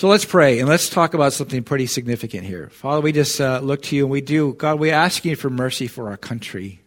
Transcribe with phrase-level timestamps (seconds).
[0.00, 2.70] So let's pray and let's talk about something pretty significant here.
[2.70, 4.54] Father, we just uh, look to you and we do.
[4.54, 6.80] God, we ask you for mercy for our country.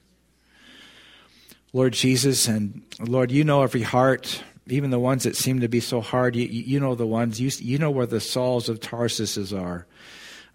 [1.73, 5.79] Lord Jesus, and Lord, you know every heart, even the ones that seem to be
[5.79, 6.35] so hard.
[6.35, 9.85] You, you know the ones, you, you know where the Sauls of Tarsus are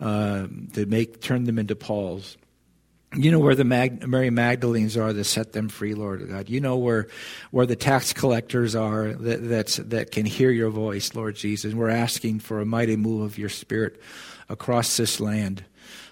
[0.00, 2.36] uh, to make, turn them into Pauls.
[3.16, 6.50] You know where the Mag- Mary Magdalenes are that set them free, Lord God.
[6.50, 7.08] You know where,
[7.50, 11.72] where the tax collectors are that, that can hear your voice, Lord Jesus.
[11.72, 14.00] We're asking for a mighty move of your Spirit
[14.48, 15.64] across this land.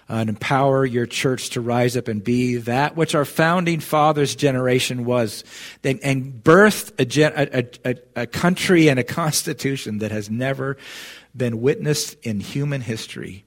[0.09, 4.37] Uh, and empower your church to rise up and be that which our founding fathers'
[4.37, 5.43] generation was,
[5.83, 10.77] and, and a, gen, a, a, a country and a constitution that has never
[11.35, 13.43] been witnessed in human history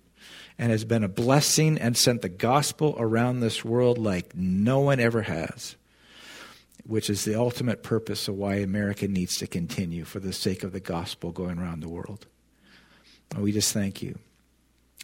[0.61, 5.01] and has been a blessing and sent the gospel around this world like no one
[5.01, 5.75] ever has,
[6.85, 10.73] which is the ultimate purpose of why America needs to continue for the sake of
[10.73, 12.27] the gospel going around the world.
[13.31, 14.19] And we just thank you.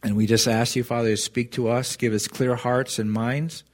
[0.03, 3.11] And we just ask you, Father, to speak to us, give us clear hearts and
[3.11, 3.65] minds,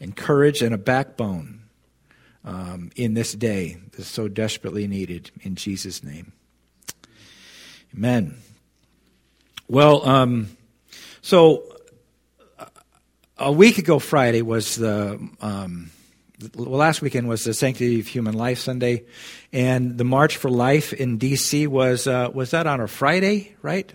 [0.00, 1.60] and courage and a backbone
[2.44, 5.30] um, in this day that's so desperately needed.
[5.42, 6.32] In Jesus' name.
[7.94, 8.38] Amen.
[9.68, 10.56] Well, um,
[11.22, 11.64] so
[13.38, 15.90] a week ago Friday was the um,
[16.54, 19.04] well, last weekend was the Sanctity of Human Life Sunday,
[19.52, 21.66] and the March for Life in D.C.
[21.66, 23.92] was uh, was that on a Friday, right?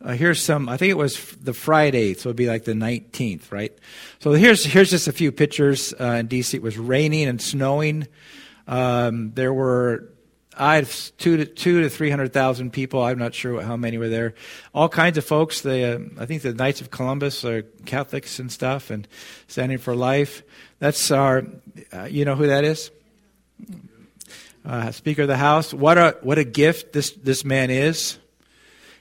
[0.00, 0.68] Uh, here's some.
[0.68, 3.76] I think it was the Friday, so it'd be like the 19th, right?
[4.20, 5.94] So here's here's just a few pictures.
[5.98, 8.06] Uh, in D.C., it was raining and snowing.
[8.66, 10.10] Um, there were
[10.58, 13.02] I had two to two to three hundred thousand people.
[13.02, 14.34] I'm not sure how many were there.
[14.74, 15.60] All kinds of folks.
[15.60, 19.06] The uh, I think the Knights of Columbus are Catholics and stuff, and
[19.46, 20.42] Standing for Life.
[20.78, 21.44] That's our.
[21.92, 22.90] Uh, you know who that is?
[24.64, 25.72] Uh, Speaker of the House.
[25.72, 28.18] What a what a gift this this man is.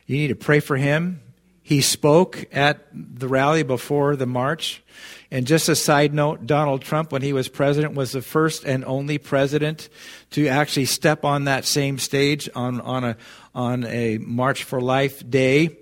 [0.06, 1.22] You need to pray for him.
[1.68, 4.82] He spoke at the rally before the march.
[5.30, 8.86] And just a side note, Donald Trump, when he was president, was the first and
[8.86, 9.90] only president
[10.32, 13.18] to actually step on that same stage on, on, a,
[13.54, 15.76] on a March for Life day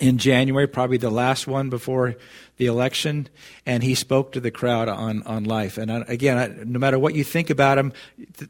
[0.00, 2.16] in January, probably the last one before
[2.56, 3.28] the election,
[3.66, 5.76] and he spoke to the crowd on, on life.
[5.76, 7.92] And uh, again, no matter what you think about him,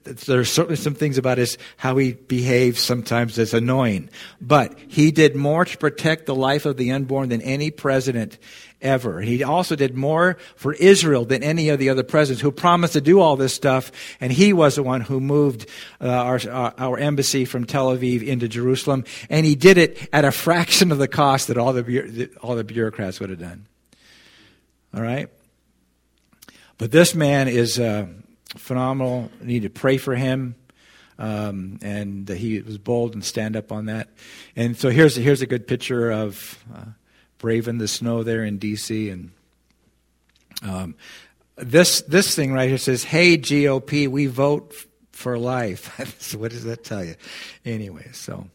[0.04, 4.10] there are certainly some things about his how he behaves sometimes that's annoying.
[4.40, 8.38] But he did more to protect the life of the unborn than any president
[8.84, 9.20] ever.
[9.20, 13.00] He also did more for Israel than any of the other presidents who promised to
[13.00, 13.90] do all this stuff.
[14.20, 15.66] And he was the one who moved
[16.00, 16.40] uh, our,
[16.78, 19.04] our embassy from Tel Aviv into Jerusalem.
[19.28, 22.64] And he did it at a fraction of the cost that all the, all the
[22.64, 23.66] bureaucrats would have done.
[24.94, 25.28] All right?
[26.78, 28.06] But this man is uh,
[28.56, 29.30] phenomenal.
[29.40, 30.56] You need to pray for him.
[31.18, 34.08] Um, and he was bold and stand up on that.
[34.56, 36.86] And so here's here's a good picture of uh,
[37.44, 39.10] braving the snow there in D.C.
[39.10, 39.30] And
[40.62, 40.94] um,
[41.56, 46.52] this this thing right here says, "Hey GOP, we vote f- for life." so what
[46.52, 47.16] does that tell you?
[47.62, 48.46] Anyway, so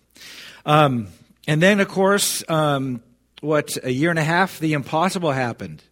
[0.66, 1.08] um,
[1.48, 3.04] and then of course, um,
[3.42, 5.84] what a year and a half, the impossible happened.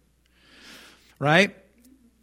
[1.20, 1.54] Right,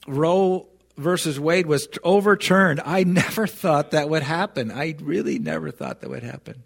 [0.08, 2.81] Roe versus Wade was overturned.
[2.84, 4.72] I never thought that would happen.
[4.72, 6.64] I really never thought that would happen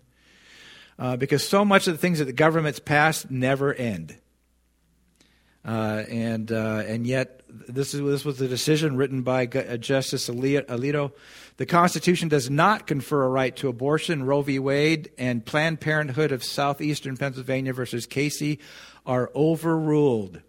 [0.99, 4.17] uh, because so much of the things that the government's passed never end.
[5.65, 10.29] Uh, and uh, and yet this is this was a decision written by uh, Justice
[10.29, 11.11] Alito.
[11.57, 14.23] The Constitution does not confer a right to abortion.
[14.23, 14.59] Roe v.
[14.59, 18.59] Wade and Planned Parenthood of Southeastern Pennsylvania versus Casey
[19.05, 20.41] are overruled.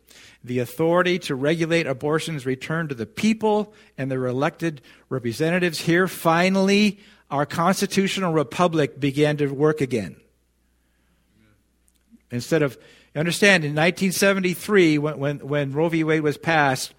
[0.43, 5.81] The authority to regulate abortion is returned to the people and their elected representatives.
[5.81, 7.01] Here, finally,
[7.31, 10.17] our constitutional republic began to work again.
[12.31, 12.79] Instead of,
[13.15, 16.05] understand, in 1973, when, when, when Roe v.
[16.05, 16.95] Wade was passed,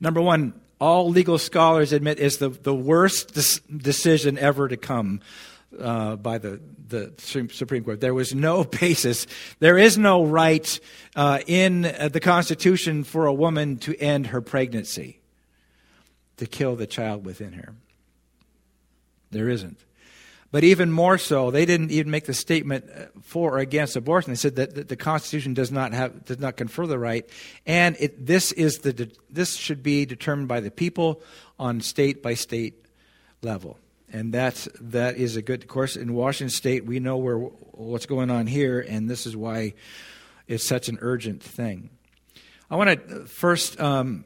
[0.00, 3.34] number one, all legal scholars admit is the, the worst
[3.76, 5.20] decision ever to come
[5.78, 8.00] uh, by the, the Supreme Court.
[8.00, 9.26] There was no basis.
[9.58, 10.78] There is no right
[11.16, 15.20] uh, in the Constitution for a woman to end her pregnancy,
[16.36, 17.74] to kill the child within her.
[19.30, 19.78] There isn't.
[20.50, 24.32] But even more so, they didn't even make the statement uh, for or against abortion.
[24.32, 27.28] They said that the Constitution does not have does not confer the right,
[27.66, 31.22] and it, this is the this should be determined by the people
[31.58, 32.86] on state by state
[33.42, 33.78] level,
[34.10, 35.96] and that's that is a good course.
[35.96, 39.74] In Washington State, we know where what's going on here, and this is why
[40.46, 41.90] it's such an urgent thing.
[42.70, 44.24] I want to first um,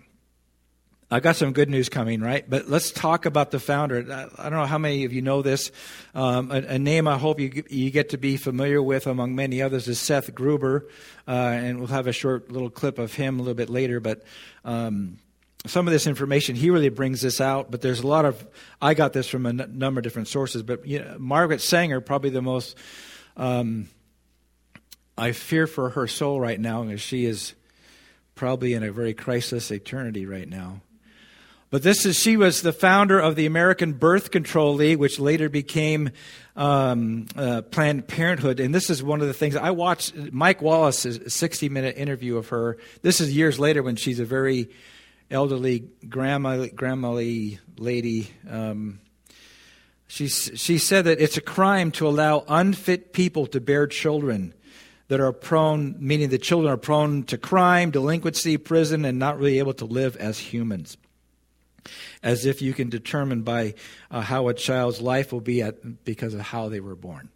[1.12, 2.48] I got some good news coming, right?
[2.48, 3.98] But let's talk about the founder.
[4.38, 5.70] I don't know how many of you know this.
[6.14, 9.60] Um, a, a, name I hope you you get to be familiar with, among many
[9.60, 10.88] others, is Seth Gruber,
[11.28, 14.00] uh, and we'll have a short little clip of him a little bit later.
[14.00, 14.22] But
[14.64, 15.18] um,
[15.66, 17.70] some of this information, he really brings this out.
[17.70, 18.46] But there's a lot of
[18.80, 20.62] I got this from a n- number of different sources.
[20.62, 22.74] But you know, Margaret Sanger, probably the most.
[23.36, 23.90] Um,
[25.18, 27.52] I fear for her soul right now, as she is
[28.34, 30.80] probably in a very crisis eternity right now.
[31.72, 35.48] But this is, she was the founder of the American Birth Control League, which later
[35.48, 36.10] became
[36.54, 38.60] um, uh, Planned Parenthood.
[38.60, 42.48] And this is one of the things I watched Mike Wallace's 60 minute interview of
[42.48, 42.76] her.
[43.00, 44.68] This is years later when she's a very
[45.30, 48.28] elderly, grandma, grandmotherly lady.
[48.50, 49.00] Um,
[50.08, 54.52] she, she said that it's a crime to allow unfit people to bear children
[55.08, 59.58] that are prone, meaning the children are prone to crime, delinquency, prison, and not really
[59.58, 60.98] able to live as humans
[62.22, 63.74] as if you can determine by
[64.10, 67.28] uh, how a child's life will be at, because of how they were born.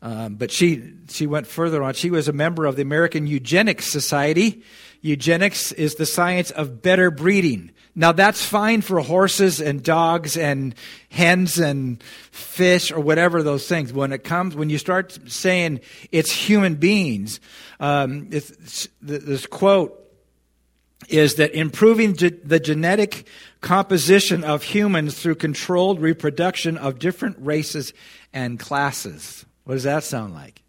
[0.00, 1.94] Um, but she, she went further on.
[1.94, 4.62] She was a member of the American Eugenics Society.
[5.00, 7.72] Eugenics is the science of better breeding.
[7.94, 10.74] Now that's fine for horses and dogs and
[11.10, 12.00] hens and
[12.30, 13.92] fish or whatever those things.
[13.92, 15.80] When it comes, when you start saying
[16.12, 17.40] it's human beings,
[17.80, 20.07] um, it's, this quote
[21.06, 23.26] is that improving ge- the genetic
[23.60, 27.92] composition of humans through controlled reproduction of different races
[28.32, 29.44] and classes.
[29.64, 30.62] What does that sound like?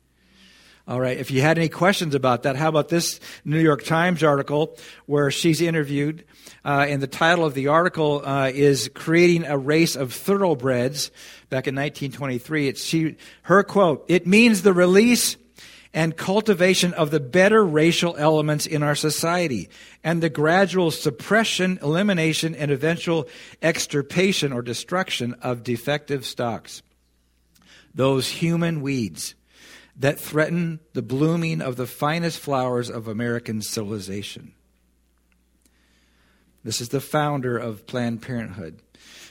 [0.87, 4.23] All right, if you had any questions about that, how about this New York Times
[4.23, 6.25] article where she's interviewed?
[6.65, 11.11] Uh, and the title of the article uh, is Creating a Race of Thoroughbreds
[11.49, 12.67] back in 1923.
[12.67, 15.37] It's she, her quote, it means the release
[15.93, 19.69] and cultivation of the better racial elements in our society,
[20.03, 23.27] and the gradual suppression, elimination, and eventual
[23.61, 26.83] extirpation or destruction of defective stocks.
[27.93, 29.33] Those human weeds
[29.95, 34.53] that threaten the blooming of the finest flowers of American civilization.
[36.63, 38.81] This is the founder of Planned Parenthood.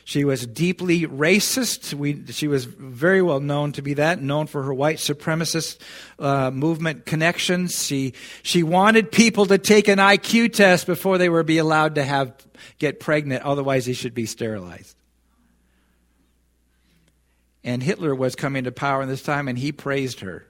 [0.08, 1.92] She was deeply racist.
[1.92, 5.76] We, she was very well known to be that, known for her white supremacist
[6.18, 7.84] uh, movement connections.
[7.84, 12.04] She, she wanted people to take an IQ test before they were be allowed to
[12.04, 12.32] have,
[12.78, 14.96] get pregnant, otherwise they should be sterilized.
[17.62, 20.46] And Hitler was coming to power in this time, and he praised her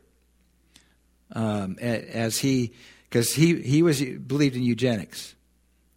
[1.32, 2.74] um, as he,
[3.10, 5.34] because he, he was believed in eugenics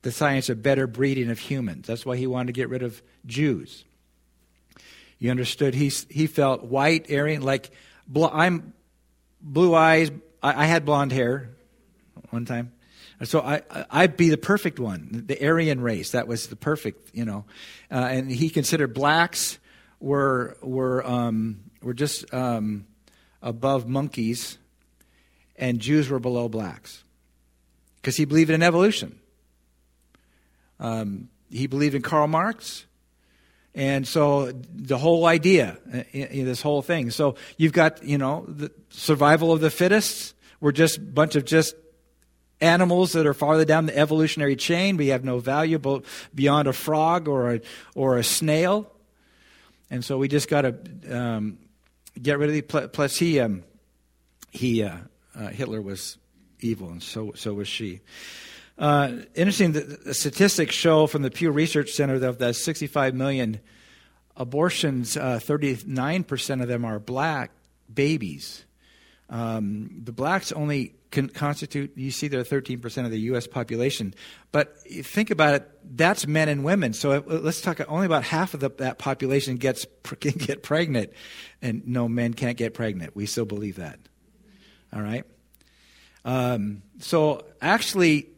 [0.01, 1.87] the science of better breeding of humans.
[1.87, 3.85] That's why he wanted to get rid of Jews.
[5.19, 5.75] You understood?
[5.75, 7.69] He, he felt white, Aryan, like
[8.15, 8.73] I'm
[9.39, 10.09] blue eyes.
[10.41, 11.51] I, I had blonde hair
[12.31, 12.71] one time.
[13.23, 13.61] So I,
[13.91, 16.11] I'd be the perfect one, the Aryan race.
[16.11, 17.45] That was the perfect, you know.
[17.91, 19.59] Uh, and he considered blacks
[19.99, 22.87] were were um, were just um,
[23.43, 24.57] above monkeys,
[25.55, 27.03] and Jews were below blacks,
[27.97, 29.19] because he believed in evolution.
[30.81, 32.85] Um, he believed in Karl Marx.
[33.73, 37.09] And so the whole idea, uh, this whole thing.
[37.09, 40.35] So you've got, you know, the survival of the fittest.
[40.59, 41.75] We're just a bunch of just
[42.59, 44.97] animals that are farther down the evolutionary chain.
[44.97, 45.79] We have no value
[46.35, 47.61] beyond a frog or a,
[47.95, 48.91] or a snail.
[49.89, 50.75] And so we just got to
[51.09, 51.59] um,
[52.21, 52.87] get rid of the.
[52.89, 53.63] Plus, he, um,
[54.51, 54.97] he uh,
[55.35, 56.17] uh, Hitler was
[56.59, 58.01] evil, and so so was she.
[58.81, 63.59] Uh, interesting, the, statistics show from the Pew Research Center that of the 65 million
[64.35, 67.51] abortions, uh, 39% of them are black
[67.93, 68.65] babies.
[69.29, 73.45] Um, the blacks only can constitute, you see, they're 13% of the U.S.
[73.45, 74.15] population.
[74.51, 76.93] But think about it, that's men and women.
[76.93, 79.85] So uh, let's talk, only about half of the, that population gets
[80.19, 81.13] can get pregnant.
[81.61, 83.15] And no, men can't get pregnant.
[83.15, 83.99] We still believe that.
[84.91, 85.23] All right?
[86.25, 88.31] Um, so actually,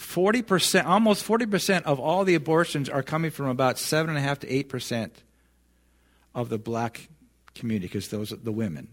[0.00, 5.10] 40%, almost 40% of all the abortions are coming from about 7.5 to 8%
[6.34, 7.08] of the black
[7.54, 8.88] community, because those are the women.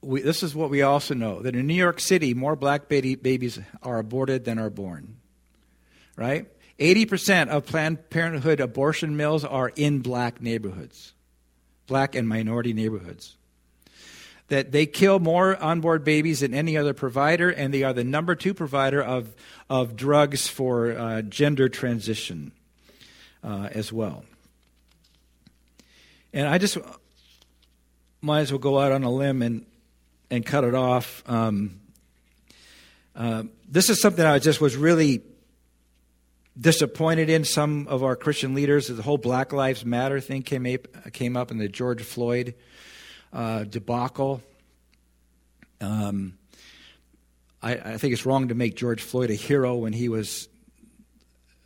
[0.00, 3.16] We, this is what we also know that in New York City, more black baby,
[3.16, 5.16] babies are aborted than are born.
[6.16, 6.46] Right?
[6.78, 11.14] 80% of Planned Parenthood abortion mills are in black neighborhoods,
[11.86, 13.36] black and minority neighborhoods
[14.50, 18.34] that they kill more onboard babies than any other provider, and they are the number
[18.34, 19.34] two provider of,
[19.68, 22.52] of drugs for uh, gender transition
[23.42, 24.24] uh, as well.
[26.32, 26.78] And I just
[28.20, 29.64] might as well go out on a limb and,
[30.30, 31.24] and cut it off.
[31.26, 31.80] Um,
[33.16, 35.20] Uh, this is something I just was really
[36.54, 37.44] disappointed in.
[37.44, 40.78] Some of our Christian leaders, the whole Black Lives Matter thing came
[41.12, 42.54] came up in the George Floyd
[43.32, 44.42] uh, debacle.
[45.80, 46.34] Um,
[47.62, 50.48] I, I, think it's wrong to make George Floyd a hero when he was,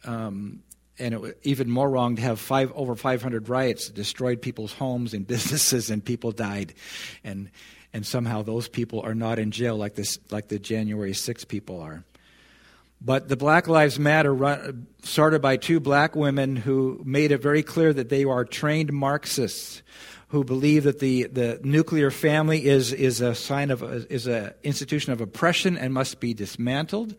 [0.05, 0.63] um,
[0.99, 4.73] and it was even more wrong to have five over 500 riots that destroyed people's
[4.73, 6.75] homes and businesses and people died,
[7.25, 7.51] and
[7.93, 11.81] and somehow those people are not in jail like this like the January 6 people
[11.81, 12.05] are.
[13.01, 17.93] But the Black Lives Matter started by two black women who made it very clear
[17.93, 19.83] that they are trained Marxists
[20.35, 25.13] who believe that the, the nuclear family is, is a sign of is an institution
[25.13, 27.15] of oppression and must be dismantled.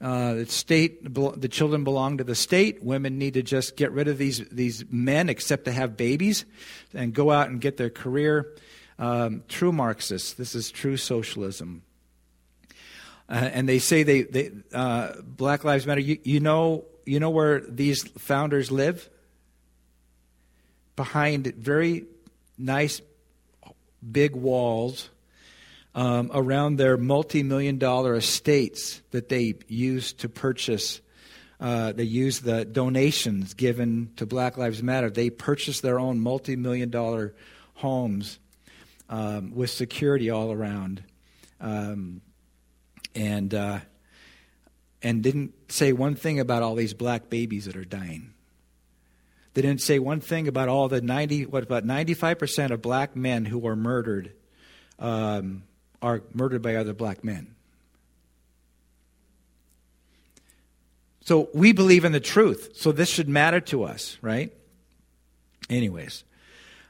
[0.00, 2.82] Uh, the state, the children belong to the state.
[2.82, 6.44] Women need to just get rid of these these men, except to have babies,
[6.92, 8.54] and go out and get their career.
[8.98, 10.34] Um, true Marxists.
[10.34, 11.82] This is true socialism.
[13.28, 16.00] Uh, and they say they, they uh, Black Lives Matter.
[16.00, 19.08] You, you know you know where these founders live?
[20.96, 22.06] Behind very
[22.62, 23.02] nice
[24.10, 25.10] big walls
[25.94, 31.00] um, around their multi million dollar estates that they use to purchase.
[31.60, 35.10] Uh, they use the donations given to Black Lives Matter.
[35.10, 37.34] They purchase their own multi million dollar
[37.74, 38.38] homes
[39.08, 41.04] um, with security all around.
[41.60, 42.22] Um,
[43.14, 43.80] and, uh,
[45.02, 48.31] and didn't say one thing about all these black babies that are dying.
[49.54, 53.44] They didn't say one thing about all the 90, what about 95% of black men
[53.44, 54.32] who are murdered
[54.98, 55.64] um,
[56.00, 57.54] are murdered by other black men.
[61.24, 62.70] So we believe in the truth.
[62.74, 64.52] So this should matter to us, right?
[65.70, 66.24] Anyways.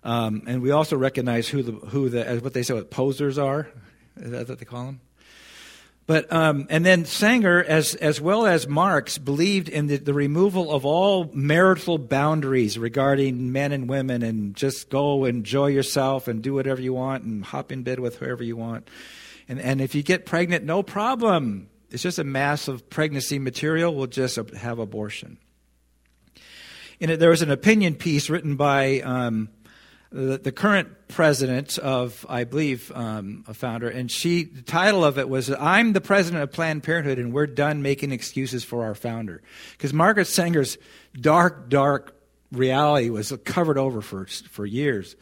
[0.04, 3.68] Um, and we also recognize who the, who the, what they say, what posers are.
[4.16, 5.00] Is that what they call them?
[6.06, 10.72] But um, and then Sanger, as as well as Marx, believed in the, the, removal
[10.72, 16.54] of all marital boundaries regarding men and women, and just go enjoy yourself and do
[16.54, 18.88] whatever you want and hop in bed with whoever you want.
[19.48, 21.68] And and if you get pregnant, no problem.
[21.90, 23.94] It's just a mass of pregnancy material.
[23.94, 25.38] We'll just have abortion.
[27.00, 29.00] And there was an opinion piece written by.
[29.00, 29.50] Um,
[30.12, 35.18] the, the current president of, I believe, um, a founder, and she, the title of
[35.18, 38.94] it was, I'm the president of Planned Parenthood, and we're done making excuses for our
[38.94, 39.42] founder.
[39.72, 40.78] Because Margaret Sanger's
[41.18, 42.14] dark, dark
[42.52, 45.16] reality was covered over for, for years.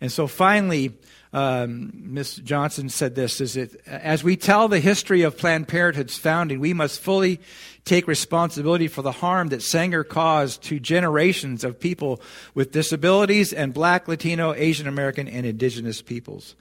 [0.00, 0.92] And so finally,
[1.32, 2.36] um, Ms.
[2.36, 6.74] Johnson said this is it as we tell the history of Planned Parenthood's founding, we
[6.74, 7.40] must fully
[7.84, 12.20] take responsibility for the harm that Sanger caused to generations of people
[12.54, 16.54] with disabilities and black, Latino, Asian American, and indigenous peoples.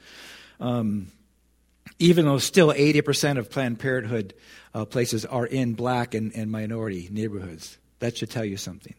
[0.60, 1.08] Um,
[2.00, 4.34] even though still 80% of Planned Parenthood
[4.74, 7.78] uh, places are in black and, and minority neighborhoods.
[8.00, 8.96] That should tell you something.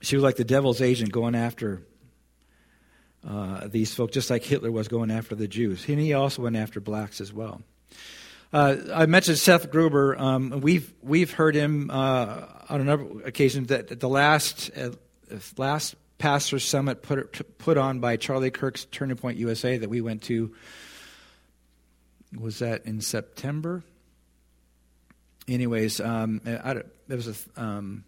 [0.00, 1.82] She was like the devil's agent going after
[3.26, 5.88] uh, these folks, just like Hitler was going after the Jews.
[5.88, 7.62] And he also went after blacks as well.
[8.52, 10.16] Uh, I mentioned Seth Gruber.
[10.18, 14.90] Um, we've we've heard him uh, on a number of occasions that the last uh,
[15.58, 20.22] last pastor summit put put on by Charlie Kirk's Turning Point USA that we went
[20.24, 20.54] to
[22.38, 23.82] was that in September.
[25.46, 28.04] Anyways, um, I, there was a um,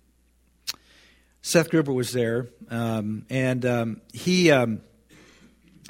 [1.43, 4.83] Seth Gruber was there, um, and um, he, um,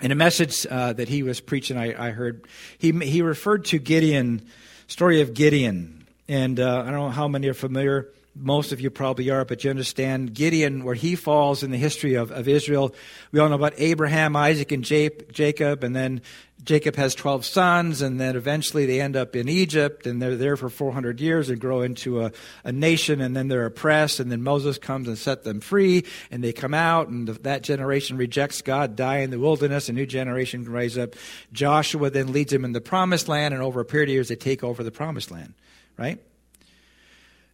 [0.00, 2.46] in a message uh, that he was preaching, I, I, heard
[2.78, 4.46] he he referred to Gideon,
[4.86, 8.08] story of Gideon, and uh, I don't know how many are familiar.
[8.36, 12.14] Most of you probably are, but you understand Gideon, where he falls in the history
[12.14, 12.94] of, of Israel.
[13.32, 16.22] We all know about Abraham, Isaac, and Jacob, and then
[16.62, 20.56] Jacob has 12 sons, and then eventually they end up in Egypt, and they're there
[20.56, 22.30] for 400 years and grow into a,
[22.62, 26.44] a nation, and then they're oppressed, and then Moses comes and set them free, and
[26.44, 30.64] they come out, and that generation rejects God, die in the wilderness, a new generation
[30.64, 31.16] can rise up.
[31.52, 34.36] Joshua then leads them in the promised land, and over a period of years they
[34.36, 35.54] take over the promised land,
[35.96, 36.20] right?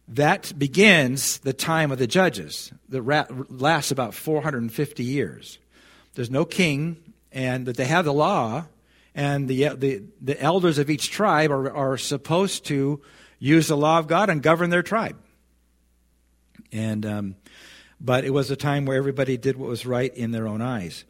[0.09, 5.59] That begins the time of the judges that lasts about 450 years.
[6.13, 8.65] There's no king, and that they have the law,
[9.13, 13.01] and the, the, the elders of each tribe are, are supposed to
[13.39, 15.17] use the law of God and govern their tribe.
[16.71, 17.35] And, um,
[17.99, 21.03] but it was a time where everybody did what was right in their own eyes.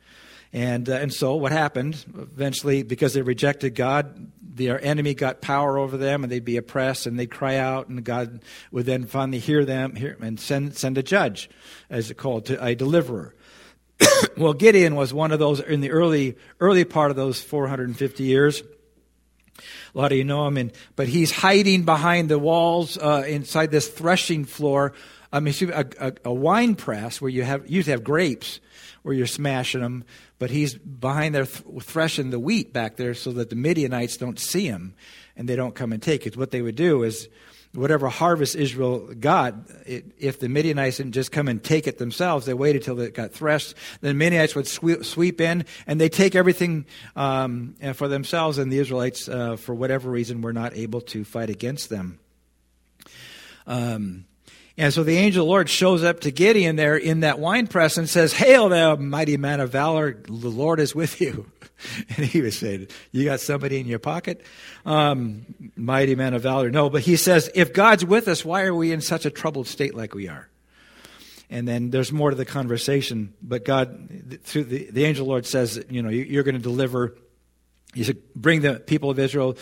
[0.53, 5.77] And, uh, and so what happened eventually, because they rejected God, their enemy got power
[5.77, 9.39] over them and they'd be oppressed and they'd cry out and God would then finally
[9.39, 11.49] hear them hear, and send, send a judge,
[11.89, 13.35] as it called, to a deliverer.
[14.37, 18.63] well, Gideon was one of those in the early early part of those 450 years.
[19.95, 23.71] A lot of you know him, and, but he's hiding behind the walls uh, inside
[23.71, 24.93] this threshing floor.
[25.33, 28.59] I mean, a, a, a, wine press where you have used to have grapes,
[29.01, 30.05] where you're smashing them,
[30.39, 34.39] but he's behind there th- threshing the wheat back there so that the Midianites don't
[34.39, 34.93] see him
[35.35, 36.37] and they don't come and take it.
[36.37, 37.27] What they would do is
[37.73, 39.53] whatever harvest Israel got,
[39.85, 43.13] it, if the Midianites didn't just come and take it themselves, they waited till it
[43.13, 43.75] got threshed.
[44.01, 48.71] Then the Midianites would sweep, sweep in and they take everything um, for themselves, and
[48.71, 52.19] the Israelites, uh, for whatever reason, were not able to fight against them.
[53.65, 54.25] Um,
[54.77, 57.65] and so the angel of the Lord shows up to Gideon there in that wine
[57.65, 61.51] press and says, Hail, thou mighty man of valor, the Lord is with you.
[62.17, 64.43] And he was saying, You got somebody in your pocket?
[64.83, 66.71] Um, mighty man of valor.
[66.71, 69.67] No, but he says, If God's with us, why are we in such a troubled
[69.67, 70.49] state like we are?
[71.51, 73.35] And then there's more to the conversation.
[73.43, 77.15] But God, through the, the angel Lord says, You know, you're going to deliver,
[77.93, 79.55] you said, bring the people of Israel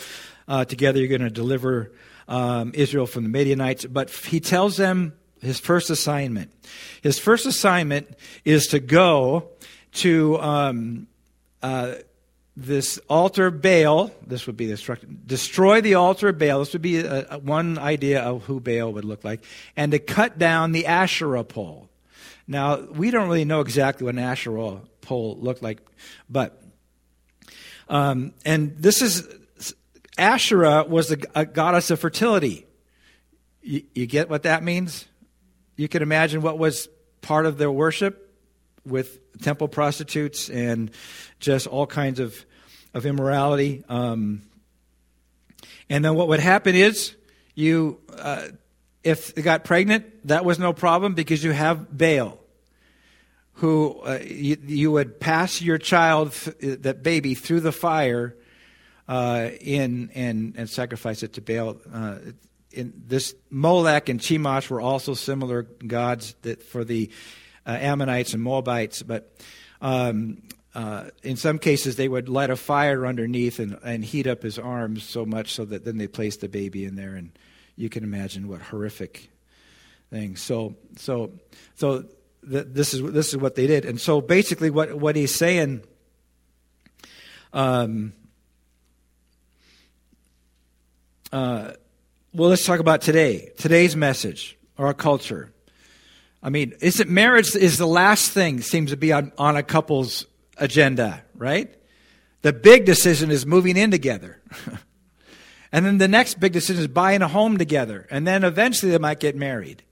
[0.48, 0.98] uh, together.
[0.98, 1.92] You're going to deliver
[2.28, 3.84] um, Israel from the Midianites.
[3.84, 6.52] But he tells them his first assignment.
[7.02, 8.08] His first assignment
[8.44, 9.50] is to go
[9.92, 11.06] to um,
[11.62, 11.94] uh,
[12.56, 14.10] this altar Baal.
[14.26, 16.60] This would be the destroy the altar of Baal.
[16.60, 19.44] This would be a, a, one idea of who Baal would look like,
[19.76, 21.88] and to cut down the Asherah pole.
[22.48, 25.80] Now we don't really know exactly what an Asherah pole looked like,
[26.30, 26.62] but
[27.88, 29.28] um, and this is
[30.18, 32.66] Asherah was a, a goddess of fertility.
[33.62, 35.06] You, you get what that means?
[35.76, 36.88] You can imagine what was
[37.20, 38.34] part of their worship
[38.84, 40.90] with temple prostitutes and
[41.40, 42.46] just all kinds of,
[42.94, 43.84] of immorality.
[43.88, 44.42] Um,
[45.90, 47.14] and then what would happen is
[47.54, 48.48] you, uh,
[49.04, 52.38] if they got pregnant, that was no problem because you have Baal,
[53.54, 58.36] who uh, you, you, would pass your child, that baby, through the fire
[59.08, 61.76] uh, in and and sacrifice it to Baal.
[61.92, 62.18] Uh,
[62.72, 67.10] in this Molech and Chemosh were also similar gods that for the
[67.66, 69.32] uh, Ammonites and Moabites, but
[69.80, 70.42] um,
[70.74, 74.58] uh, in some cases they would light a fire underneath and, and heat up his
[74.58, 77.30] arms so much so that then they placed the baby in there, and
[77.76, 79.30] you can imagine what horrific
[80.10, 80.42] things.
[80.42, 81.32] So so
[81.76, 82.04] so
[82.42, 85.82] this is this is what they did, and so basically what what he's saying.
[87.52, 88.12] Um,
[91.36, 91.74] Uh,
[92.32, 93.50] well, let's talk about today.
[93.58, 95.52] Today's message, or our culture.
[96.42, 100.24] I mean, isn't marriage is the last thing seems to be on, on a couple's
[100.56, 101.70] agenda, right?
[102.40, 104.40] The big decision is moving in together.
[105.72, 108.06] and then the next big decision is buying a home together.
[108.10, 109.82] And then eventually they might get married.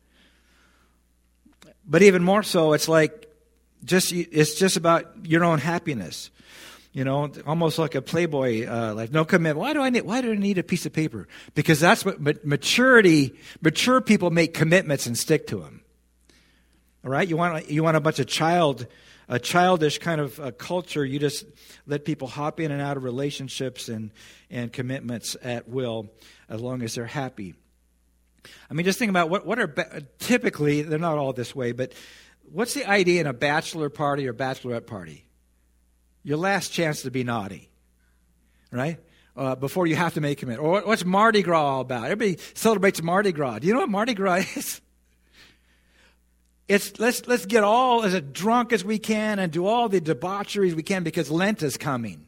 [1.87, 3.31] But even more so, it's like
[3.85, 6.31] just it's just about your own happiness
[6.95, 9.11] you know, almost like a Playboy uh, life.
[9.11, 9.59] No commitment.
[9.59, 10.03] Why do I need?
[10.03, 11.27] Why do I need a piece of paper?
[11.57, 13.35] Because that's what maturity.
[13.61, 15.83] Mature people make commitments and stick to them.
[17.05, 17.29] All right.
[17.29, 18.87] You want you want a bunch of child,
[19.29, 21.05] a childish kind of uh, culture.
[21.05, 21.45] You just
[21.85, 24.13] let people hop in and out of relationships and
[24.49, 26.13] and commitments at will,
[26.49, 27.55] as long as they're happy.
[28.71, 29.75] I mean, just think about what what are
[30.21, 31.93] typically they're not all this way, but
[32.53, 35.24] what's the idea in a bachelor party or bachelorette party?
[36.25, 37.71] Your last chance to be naughty,
[38.73, 38.99] right?
[39.37, 40.59] Uh, before you have to make commit.
[40.59, 42.05] Or what's Mardi Gras all about?
[42.05, 43.59] Everybody celebrates Mardi Gras.
[43.59, 44.81] Do you know what Mardi Gras is?
[46.67, 50.75] It's let's let's get all as drunk as we can and do all the debaucheries
[50.75, 52.27] we can because Lent is coming.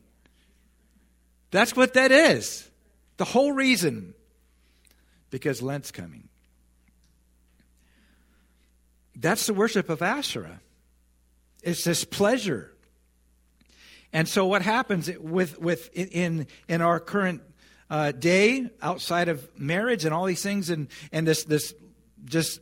[1.50, 2.68] That's what that is.
[3.16, 4.12] The whole reason.
[5.30, 6.28] Because Lent's coming.
[9.16, 10.60] That's the worship of Asherah.
[11.62, 12.75] It's this pleasure.
[14.16, 17.42] And so what happens with, with in, in our current
[17.90, 21.74] uh, day outside of marriage and all these things and, and this, this
[22.24, 22.60] just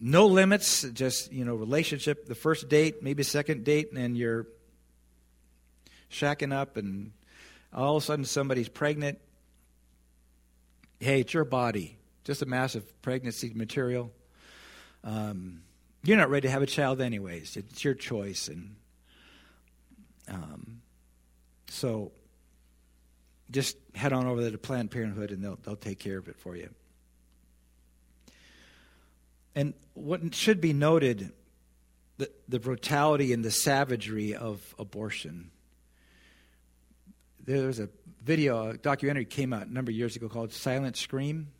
[0.00, 4.46] no limits, just, you know, relationship, the first date, maybe second date, and you're
[6.10, 7.12] shacking up and
[7.70, 9.18] all of a sudden somebody's pregnant.
[11.00, 11.98] Hey, it's your body.
[12.24, 14.10] Just a massive pregnancy material.
[15.04, 15.64] Um,
[16.02, 17.56] you're not ready to have a child, anyways.
[17.56, 18.48] It's your choice.
[18.48, 18.76] And
[20.28, 20.80] um,
[21.68, 22.12] so
[23.50, 26.56] just head on over to Planned Parenthood and they'll, they'll take care of it for
[26.56, 26.70] you.
[29.54, 31.32] And what should be noted
[32.18, 35.50] the, the brutality and the savagery of abortion.
[37.44, 37.88] There was a
[38.22, 41.52] video, a documentary came out a number of years ago called Silent Scream.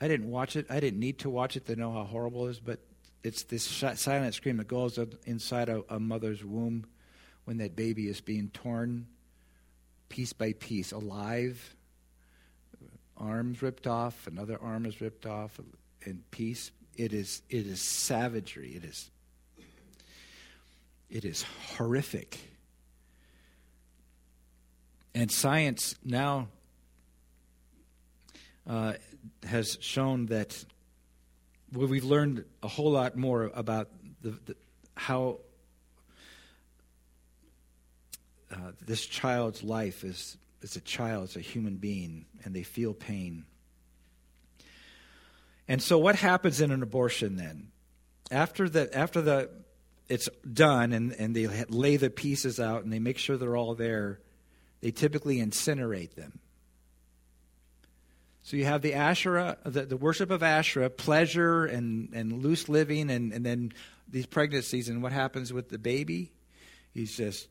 [0.00, 0.66] I didn't watch it.
[0.68, 2.80] I didn't need to watch it to know how horrible it is, but
[3.22, 6.86] it's this silent scream that goes inside a, a mother's womb
[7.44, 9.06] when that baby is being torn
[10.08, 11.74] piece by piece, alive,
[13.16, 15.58] arms ripped off, another arm is ripped off,
[16.04, 16.70] and piece.
[16.96, 18.72] It is it is savagery.
[18.74, 19.10] It is
[21.10, 21.44] it is
[21.76, 22.38] horrific.
[25.14, 26.48] And science now
[28.68, 28.94] uh,
[29.44, 30.64] has shown that
[31.72, 33.88] well, we've learned a whole lot more about
[34.22, 34.56] the, the,
[34.94, 35.38] how
[38.52, 42.94] uh, this child's life is, is a child, it's a human being, and they feel
[42.94, 43.44] pain.
[45.68, 47.72] And so, what happens in an abortion then?
[48.30, 49.50] After the, after the
[50.08, 53.74] it's done and, and they lay the pieces out and they make sure they're all
[53.74, 54.20] there,
[54.80, 56.38] they typically incinerate them.
[58.46, 63.10] So you have the Asherah, the, the worship of Asherah, pleasure and, and loose living,
[63.10, 63.72] and, and then
[64.08, 64.88] these pregnancies.
[64.88, 66.30] And what happens with the baby?
[66.94, 67.48] He's just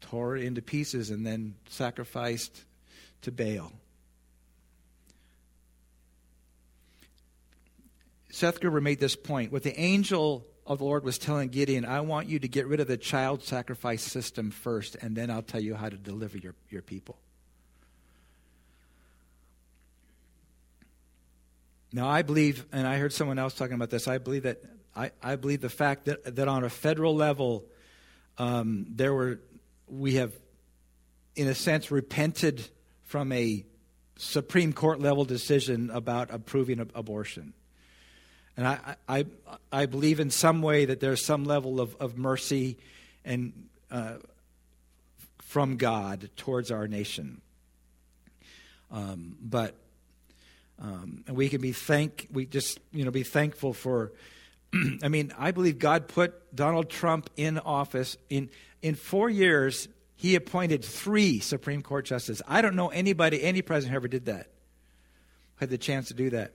[0.00, 2.62] tore into pieces and then sacrificed
[3.22, 3.72] to Baal.
[8.30, 9.50] Seth Gruber made this point.
[9.50, 12.78] What the angel of the Lord was telling Gideon, I want you to get rid
[12.78, 16.54] of the child sacrifice system first, and then I'll tell you how to deliver your,
[16.70, 17.18] your people.
[21.92, 24.62] Now, I believe, and I heard someone else talking about this, I believe that
[24.94, 27.64] I, I believe the fact that, that on a federal level,
[28.38, 29.40] um, there were,
[29.88, 30.32] we have,
[31.34, 32.66] in a sense, repented
[33.04, 33.64] from a
[34.16, 37.52] Supreme Court level decision about approving abortion.
[38.56, 39.26] And I, I,
[39.70, 42.78] I believe in some way that there's some level of, of mercy
[43.24, 44.14] and uh,
[45.42, 47.42] from God towards our nation.
[48.90, 49.74] Um, but
[50.80, 54.12] um, and we can be thank we just you know be thankful for.
[55.02, 58.50] I mean, I believe God put Donald Trump in office in
[58.82, 59.88] in four years.
[60.14, 62.42] He appointed three Supreme Court justices.
[62.48, 64.48] I don't know anybody, any president who ever did that.
[65.56, 66.52] Had the chance to do that.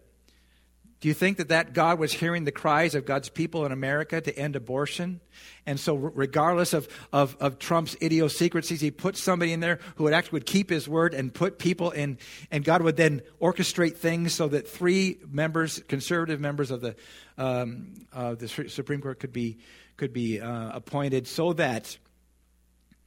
[1.01, 4.21] Do you think that that God was hearing the cries of God's people in America
[4.21, 5.19] to end abortion?
[5.65, 10.13] And so, regardless of, of, of, Trump's idiosyncrasies, he put somebody in there who would
[10.13, 12.19] actually would keep his word and put people in,
[12.51, 16.95] and God would then orchestrate things so that three members, conservative members of the,
[17.35, 19.57] um, uh, the Supreme Court, could be,
[19.97, 21.97] could be uh, appointed so that,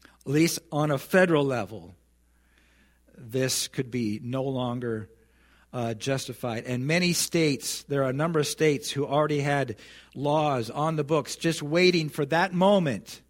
[0.05, 1.95] at least on a federal level,
[3.17, 5.09] this could be no longer
[5.75, 6.65] uh, justified.
[6.65, 9.75] And many states, there are a number of states who already had
[10.15, 13.21] laws on the books just waiting for that moment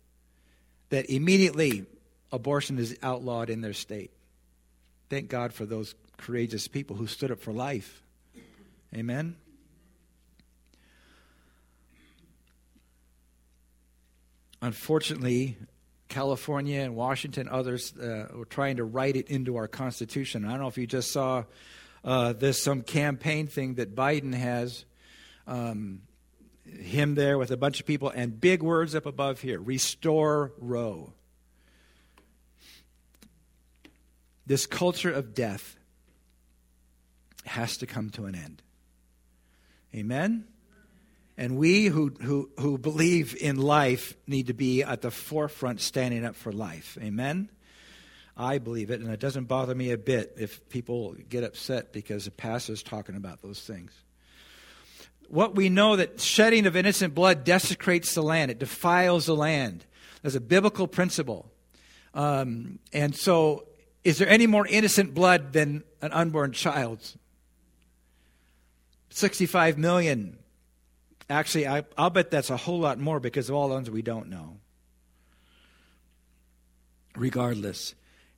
[0.91, 1.87] that immediately
[2.31, 4.11] abortion is outlawed in their state.
[5.09, 8.03] Thank God for those courageous people who stood up for life.
[8.95, 9.37] Amen.
[14.61, 15.57] Unfortunately,
[16.09, 20.45] California and Washington, others uh, were trying to write it into our Constitution.
[20.45, 21.45] I don't know if you just saw
[22.05, 24.85] uh, there's some campaign thing that Biden has.
[25.47, 26.03] Um,
[26.65, 31.13] him there with a bunch of people and big words up above here restore Roe.
[34.47, 35.77] This culture of death
[37.47, 38.63] has to come to an end.
[39.95, 40.45] Amen?
[41.37, 46.25] And we who, who, who believe in life need to be at the forefront standing
[46.25, 46.99] up for life.
[47.01, 47.51] Amen?
[48.37, 52.25] I believe it, and it doesn't bother me a bit if people get upset because
[52.25, 53.93] the pastor's talking about those things.
[55.29, 59.87] What we know that shedding of innocent blood desecrates the land, it defiles the land.
[60.23, 61.51] There's a biblical principle.
[62.13, 63.67] Um, and so,
[64.03, 67.17] is there any more innocent blood than an unborn child's?
[69.11, 70.39] 65 million.
[71.31, 74.03] Actually, I, will bet that's a whole lot more because of all the ones we
[74.03, 74.59] don't know.
[77.17, 77.95] Regardless.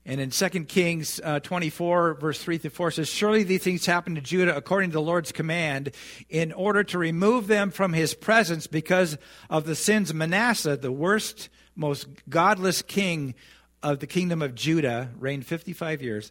[0.09, 4.15] And in 2 Kings uh, 24, verse 3 through 4 says, Surely these things happened
[4.15, 5.91] to Judah according to the Lord's command,
[6.29, 9.19] in order to remove them from his presence because
[9.51, 13.35] of the sins of Manasseh, the worst, most godless king
[13.83, 16.31] of the kingdom of Judah, reigned 55 years.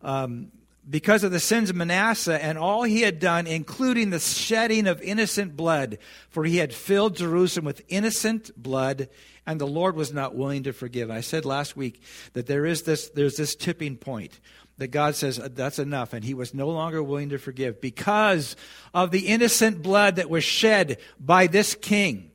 [0.00, 0.52] Um,
[0.88, 5.02] because of the sins of Manasseh and all he had done, including the shedding of
[5.02, 5.98] innocent blood,
[6.30, 9.08] for he had filled Jerusalem with innocent blood
[9.48, 11.10] and the Lord was not willing to forgive.
[11.10, 12.02] I said last week
[12.34, 14.40] that there is this, there's this tipping point
[14.76, 18.56] that God says that's enough, and He was no longer willing to forgive because
[18.92, 22.30] of the innocent blood that was shed by this king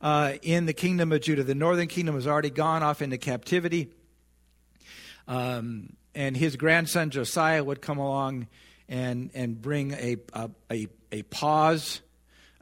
[0.00, 1.44] uh, in the kingdom of Judah.
[1.44, 3.90] The northern kingdom was already gone off into captivity,
[5.28, 8.46] um, and his grandson Josiah would come along
[8.88, 12.00] and, and bring a, a, a, a pause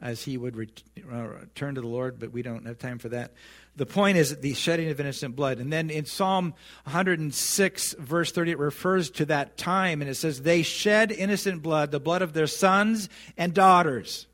[0.01, 3.31] as he would ret- uh, to the Lord, but we don't have time for that.
[3.75, 5.59] The point is the shedding of innocent blood.
[5.59, 10.41] And then in Psalm 106, verse 30, it refers to that time, and it says,
[10.41, 14.27] They shed innocent blood, the blood of their sons and daughters,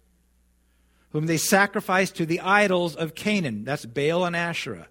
[1.12, 3.63] whom they sacrificed to the idols of Canaan.
[3.63, 4.88] That's Baal and Asherah.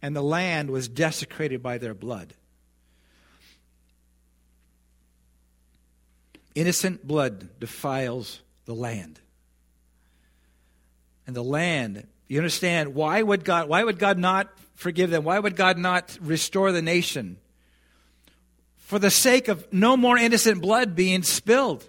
[0.00, 2.34] And the land was desecrated by their blood.
[6.54, 9.20] Innocent blood defiles the land.
[11.26, 15.24] And the land, you understand, why would God why would God not forgive them?
[15.24, 17.38] Why would God not restore the nation?
[18.76, 21.88] For the sake of no more innocent blood being spilled.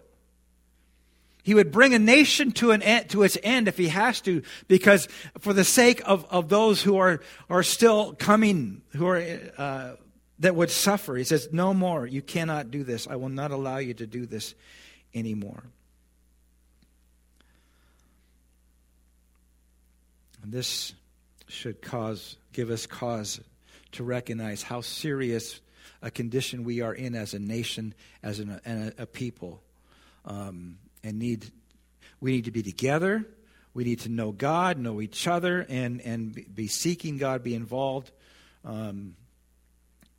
[1.44, 4.44] He would bring a nation to an end, to its end if he has to,
[4.70, 9.22] because for the sake of, of those who are, are still coming, who are
[9.58, 9.96] uh,
[10.40, 11.16] that would suffer.
[11.16, 12.06] He says, No more.
[12.06, 13.08] You cannot do this.
[13.08, 14.56] I will not allow you to do this
[15.14, 15.64] anymore.
[20.42, 20.94] And this
[21.48, 23.40] should cause, give us cause
[23.94, 25.62] to recognize how serious
[26.02, 29.62] a condition we are in as a nation, as an, a, a, people,
[30.26, 31.50] um, and need
[32.20, 33.26] we need to be together.
[33.74, 38.12] We need to know God, know each other, and and be seeking God, be involved.
[38.66, 39.16] Um,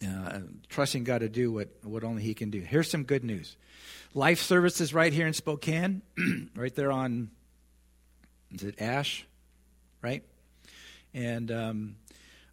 [0.05, 2.61] uh, trusting God to do what, what only He can do.
[2.61, 3.57] Here's some good news
[4.14, 6.03] Life Services right here in Spokane,
[6.57, 7.31] right there on,
[8.53, 9.27] is it Ash?
[10.03, 10.23] Right?
[11.12, 11.97] And um,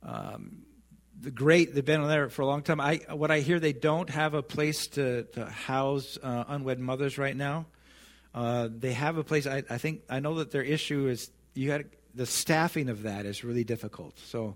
[0.04, 0.64] um,
[1.20, 2.80] the great, they've been there for a long time.
[2.80, 7.18] I, what I hear, they don't have a place to, to house uh, unwed mothers
[7.18, 7.66] right now.
[8.34, 9.46] Uh, they have a place.
[9.46, 11.82] I, I think I know that their issue is you got
[12.16, 14.18] the staffing of that is really difficult.
[14.20, 14.56] So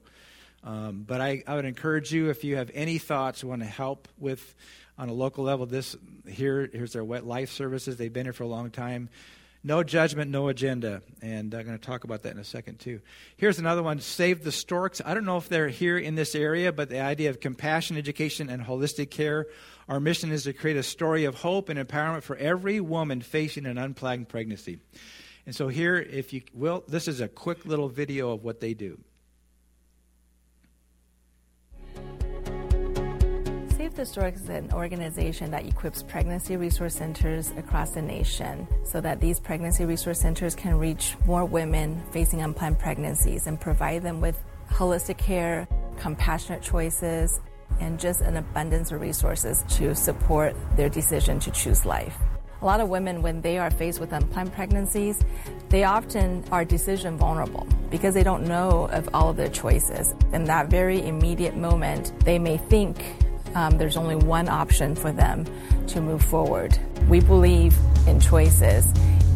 [0.66, 4.08] um, but I, I would encourage you if you have any thoughts, want to help
[4.18, 4.56] with
[4.98, 5.68] on a local level.
[5.68, 5.96] This
[6.28, 7.98] here here's their wet life services.
[7.98, 9.10] They've been here for a long time.
[9.64, 13.00] No judgment, no agenda, and I'm going to talk about that in a second too.
[13.38, 15.02] Here's another one: Save the Storks.
[15.06, 18.50] I don't know if they're here in this area, but the idea of compassion, education,
[18.50, 19.48] and holistic care.
[19.88, 23.68] Our mission is to create a story of hope and empowerment for every woman facing
[23.68, 24.80] an unplanned pregnancy.
[25.46, 28.74] And so here, if you will, this is a quick little video of what they
[28.74, 29.00] do.
[33.96, 39.22] The Storks is an organization that equips pregnancy resource centers across the nation so that
[39.22, 44.38] these pregnancy resource centers can reach more women facing unplanned pregnancies and provide them with
[44.70, 45.66] holistic care,
[45.98, 47.40] compassionate choices,
[47.80, 52.18] and just an abundance of resources to support their decision to choose life.
[52.62, 55.24] A lot of women, when they are faced with unplanned pregnancies,
[55.70, 60.14] they often are decision vulnerable because they don't know of all of their choices.
[60.34, 62.98] In that very immediate moment, they may think
[63.56, 65.46] um, there's only one option for them
[65.88, 66.78] to move forward.
[67.10, 67.76] We believe
[68.08, 68.86] in choices,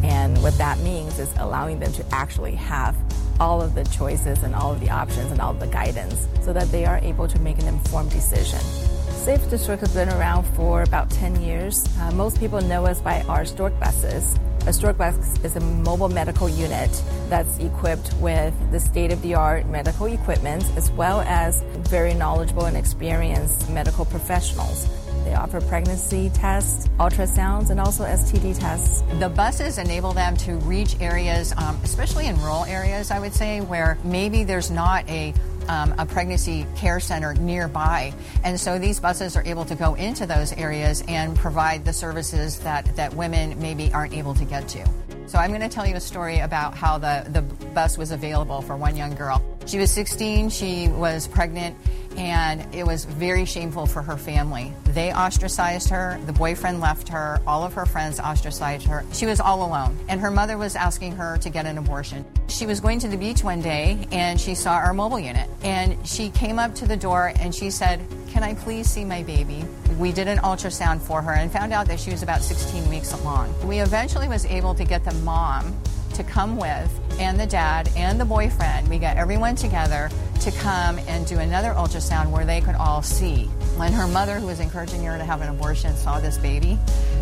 [0.02, 2.94] and what that means is allowing them to actually have
[3.40, 6.52] all of the choices and all of the options and all of the guidance so
[6.52, 8.60] that they are able to make an informed decision.
[8.60, 11.86] Save the Storks has been around for about 10 years.
[11.98, 14.38] Uh, most people know us by our stork buses.
[14.66, 16.90] A stork bus is a mobile medical unit
[17.28, 22.66] that's equipped with the state of the art medical equipment as well as very knowledgeable
[22.66, 24.86] and experienced medical professionals.
[25.24, 29.02] They offer pregnancy tests, ultrasounds, and also STD tests.
[29.18, 33.60] The buses enable them to reach areas, um, especially in rural areas, I would say,
[33.62, 35.32] where maybe there's not a
[35.70, 38.12] um, a pregnancy care center nearby.
[38.42, 42.58] And so these buses are able to go into those areas and provide the services
[42.60, 44.84] that, that women maybe aren't able to get to.
[45.28, 48.62] So I'm going to tell you a story about how the, the bus was available
[48.62, 49.40] for one young girl.
[49.66, 51.76] She was 16, she was pregnant,
[52.16, 54.72] and it was very shameful for her family.
[54.84, 59.04] They ostracized her, the boyfriend left her, all of her friends ostracized her.
[59.12, 62.24] She was all alone, and her mother was asking her to get an abortion.
[62.48, 65.96] She was going to the beach one day and she saw our mobile unit, and
[66.06, 69.64] she came up to the door and she said, Can I please see my baby?
[69.98, 73.12] We did an ultrasound for her and found out that she was about 16 weeks
[73.12, 73.54] along.
[73.66, 75.78] We eventually was able to get the mom
[76.14, 78.88] to come with and the dad and the boyfriend.
[78.88, 83.44] We got everyone together to come and do another ultrasound where they could all see.
[83.76, 86.78] When her mother, who was encouraging her to have an abortion, saw this baby,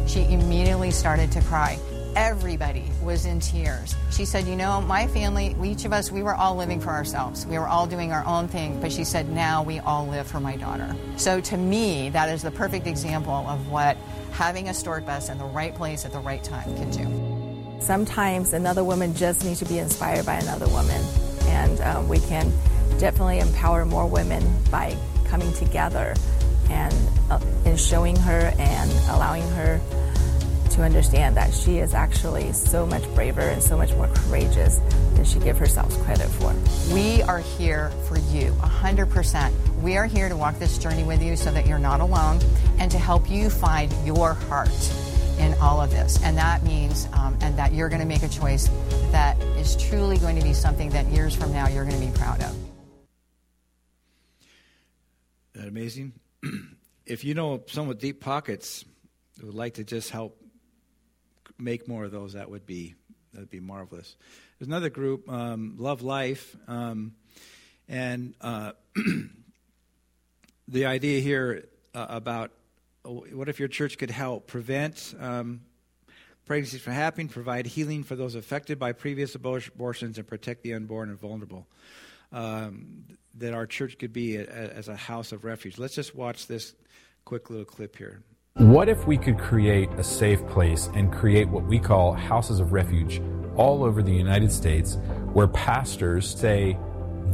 [0.06, 1.78] she immediately started to cry.
[2.16, 3.94] Everybody was in tears.
[4.10, 7.46] She said, You know, my family, each of us, we were all living for ourselves.
[7.46, 8.80] We were all doing our own thing.
[8.80, 10.96] But she said, Now we all live for my daughter.
[11.16, 13.96] So to me, that is the perfect example of what
[14.32, 17.37] having a stork bus in the right place at the right time can do.
[17.80, 21.02] Sometimes another woman just needs to be inspired by another woman.
[21.46, 22.52] And um, we can
[22.98, 26.14] definitely empower more women by coming together
[26.70, 26.94] and
[27.30, 29.80] uh, showing her and allowing her
[30.70, 34.76] to understand that she is actually so much braver and so much more courageous
[35.14, 36.54] than she gives herself credit for.
[36.92, 39.82] We are here for you, 100%.
[39.82, 42.40] We are here to walk this journey with you so that you're not alone
[42.78, 44.68] and to help you find your heart
[45.38, 46.22] in all of this.
[46.22, 48.68] And that means, um, and that you're going to make a choice
[49.12, 52.12] that is truly going to be something that years from now you're going to be
[52.16, 52.56] proud of.
[55.54, 56.12] That amazing?
[57.06, 58.84] if you know someone with deep pockets
[59.40, 60.40] who would like to just help
[61.58, 62.94] make more of those, that would be
[63.32, 64.16] that would be marvelous.
[64.58, 67.14] There's another group, um, Love Life, um,
[67.88, 68.72] and uh,
[70.68, 72.50] the idea here uh, about
[73.08, 75.60] what if your church could help prevent um,
[76.44, 81.08] pregnancies from happening, provide healing for those affected by previous abortions, and protect the unborn
[81.08, 81.66] and vulnerable.
[82.32, 85.78] Um, that our church could be a, a, as a house of refuge.
[85.78, 86.74] Let's just watch this
[87.24, 88.22] quick little clip here.
[88.54, 92.72] What if we could create a safe place and create what we call houses of
[92.72, 93.22] refuge
[93.56, 94.98] all over the United States
[95.32, 96.76] where pastors say,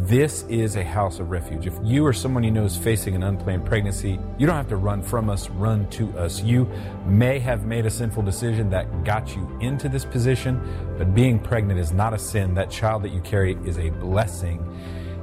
[0.00, 1.66] this is a house of refuge.
[1.66, 4.76] If you or someone you know is facing an unplanned pregnancy, you don't have to
[4.76, 6.42] run from us, run to us.
[6.42, 6.68] You
[7.06, 10.60] may have made a sinful decision that got you into this position,
[10.98, 12.54] but being pregnant is not a sin.
[12.54, 14.60] That child that you carry is a blessing.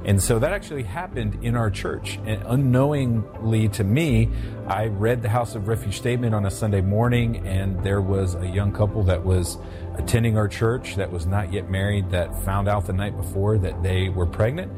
[0.04, 2.18] And so that actually happened in our church.
[2.26, 4.30] And unknowingly to me,
[4.66, 8.46] I read the House of Refuge statement on a Sunday morning, and there was a
[8.46, 9.58] young couple that was
[9.96, 13.82] attending our church that was not yet married that found out the night before that
[13.82, 14.72] they were pregnant.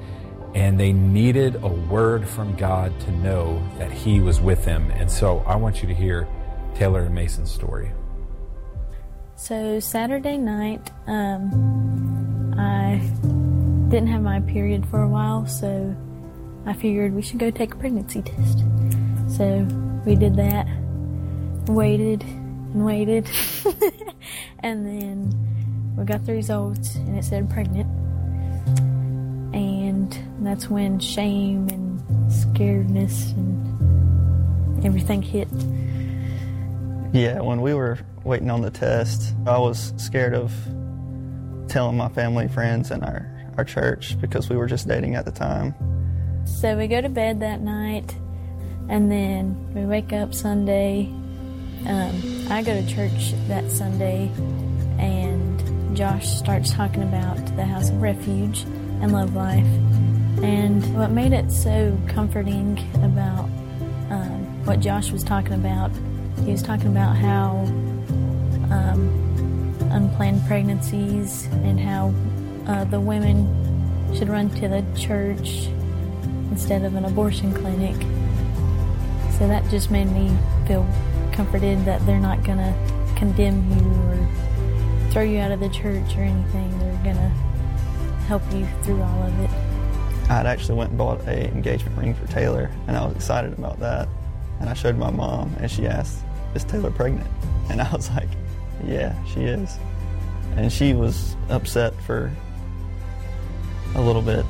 [0.55, 4.91] And they needed a word from God to know that He was with them.
[4.93, 6.29] And so I want you to hear
[6.75, 7.91] Taylor and Mason's story.
[9.37, 12.99] So Saturday night, um, I
[13.89, 15.95] didn't have my period for a while, so
[16.67, 18.65] I figured we should go take a pregnancy test.
[19.29, 19.67] So
[20.07, 20.67] we did that,
[21.67, 23.29] waited and waited,
[24.61, 27.89] and then we got the results and it said pregnant.
[29.55, 35.49] And that's when shame and scaredness and everything hit.
[37.13, 40.53] Yeah, when we were waiting on the test, I was scared of
[41.69, 45.31] telling my family, friends, and our our church because we were just dating at the
[45.31, 45.75] time.
[46.45, 48.15] So we go to bed that night,
[48.89, 51.13] and then we wake up Sunday.
[51.87, 54.31] Um, I go to church that Sunday,
[54.99, 58.63] and Josh starts talking about the House of Refuge
[59.03, 59.67] and Love Life.
[60.43, 63.45] And what made it so comforting about
[64.11, 65.91] um, what Josh was talking about,
[66.45, 67.51] he was talking about how
[68.71, 72.15] um, unplanned pregnancies and how
[72.67, 73.47] uh, the women
[74.15, 75.67] should run to the church
[76.51, 77.97] instead of an abortion clinic.
[79.39, 80.35] So that just made me
[80.67, 80.87] feel
[81.35, 82.75] comforted that they're not going to
[83.17, 86.79] condemn you or throw you out of the church or anything.
[86.79, 87.29] They're going to
[88.29, 89.51] help you through all of it.
[90.31, 93.53] I had actually went and bought a engagement ring for Taylor, and I was excited
[93.53, 94.09] about that.
[94.61, 96.21] And I showed my mom, and she asked,
[96.55, 97.29] "Is Taylor pregnant?"
[97.69, 98.29] And I was like,
[98.85, 99.77] "Yeah, she is."
[100.57, 102.31] And she was upset for
[103.97, 104.47] a little bit,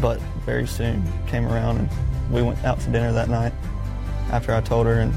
[0.00, 1.88] but very soon came around and
[2.30, 3.52] we went out to dinner that night
[4.30, 5.12] after I told her, and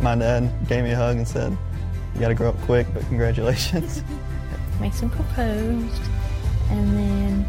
[0.00, 1.56] my dad gave me a hug and said,
[2.14, 4.02] You got to grow up quick, but congratulations.
[4.80, 6.02] Mason proposed,
[6.70, 7.46] and then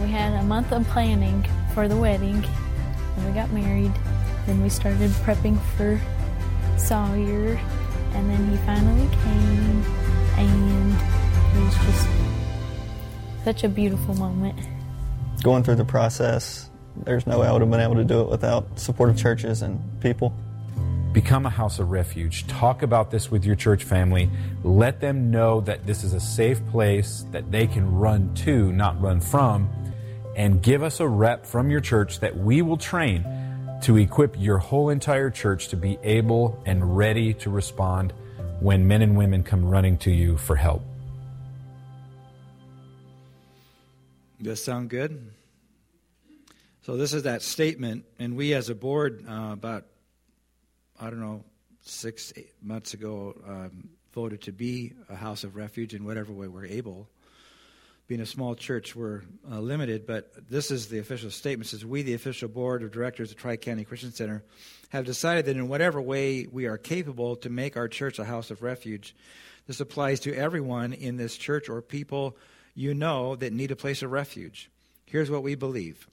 [0.00, 2.44] we had a month of planning for the wedding,
[3.16, 3.92] and we got married.
[4.46, 6.00] Then we started prepping for
[6.76, 7.60] Sawyer,
[8.14, 9.84] and then he finally came,
[10.36, 10.92] and
[11.56, 12.08] it was just
[13.44, 14.58] such a beautiful moment.
[15.42, 18.28] Going through the process, there's no way I would have been able to do it
[18.28, 20.34] without supportive churches and people.
[21.12, 22.46] Become a house of refuge.
[22.46, 24.30] Talk about this with your church family.
[24.62, 29.00] Let them know that this is a safe place that they can run to, not
[29.00, 29.68] run from.
[30.36, 33.26] And give us a rep from your church that we will train
[33.82, 38.14] to equip your whole entire church to be able and ready to respond
[38.60, 40.82] when men and women come running to you for help.
[44.40, 45.32] Does that sound good?
[46.82, 49.86] So this is that statement, and we as a board, uh, about
[51.00, 51.44] I don't know
[51.82, 56.48] six eight months ago, um, voted to be a house of refuge in whatever way
[56.48, 57.08] we're able.
[58.08, 61.68] Being a small church, we're uh, limited, but this is the official statement.
[61.68, 64.42] It says we, the official board of directors of Tri County Christian Center,
[64.88, 68.50] have decided that in whatever way we are capable to make our church a house
[68.50, 69.14] of refuge.
[69.68, 72.36] This applies to everyone in this church or people
[72.74, 74.68] you know that need a place of refuge.
[75.06, 76.08] Here's what we believe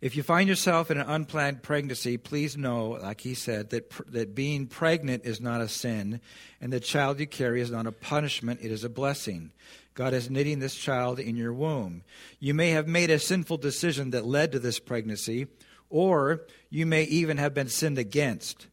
[0.00, 4.34] If you find yourself in an unplanned pregnancy, please know, like he said, that, that
[4.34, 6.20] being pregnant is not a sin,
[6.60, 9.52] and the child you carry is not a punishment, it is a blessing.
[9.94, 12.02] God is knitting this child in your womb.
[12.38, 15.46] You may have made a sinful decision that led to this pregnancy,
[15.88, 18.66] or you may even have been sinned against.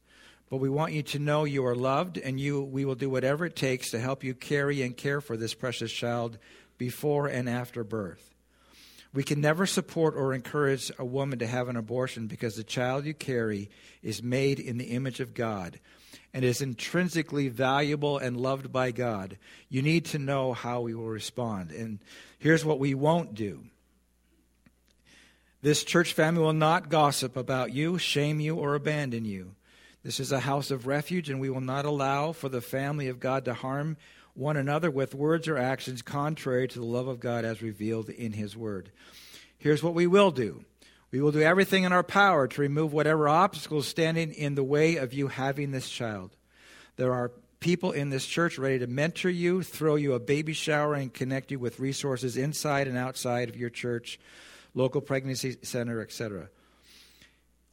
[0.50, 3.46] But we want you to know you are loved, and you, we will do whatever
[3.46, 6.38] it takes to help you carry and care for this precious child
[6.78, 8.33] before and after birth.
[9.14, 13.06] We can never support or encourage a woman to have an abortion because the child
[13.06, 13.70] you carry
[14.02, 15.80] is made in the image of God
[16.34, 19.38] and is intrinsically valuable and loved by God.
[19.70, 21.72] You need to know how we will respond.
[21.72, 22.00] And
[22.40, 23.66] here's what we won't do.
[25.62, 29.56] This church family will not gossip about you, shame you, or abandon you.
[30.04, 33.22] This is a house of refuge, and we will not allow for the family of
[33.22, 33.96] God to harm
[34.36, 38.34] one another with words or actions contrary to the love of God as revealed in
[38.34, 38.92] His Word.
[39.58, 40.66] Here's what we will do
[41.12, 44.96] we will do everything in our power to remove whatever obstacles standing in the way
[44.96, 46.36] of you having this child.
[46.96, 50.96] There are people in this church ready to mentor you, throw you a baby shower,
[50.96, 54.20] and connect you with resources inside and outside of your church,
[54.74, 56.50] local pregnancy center, etc.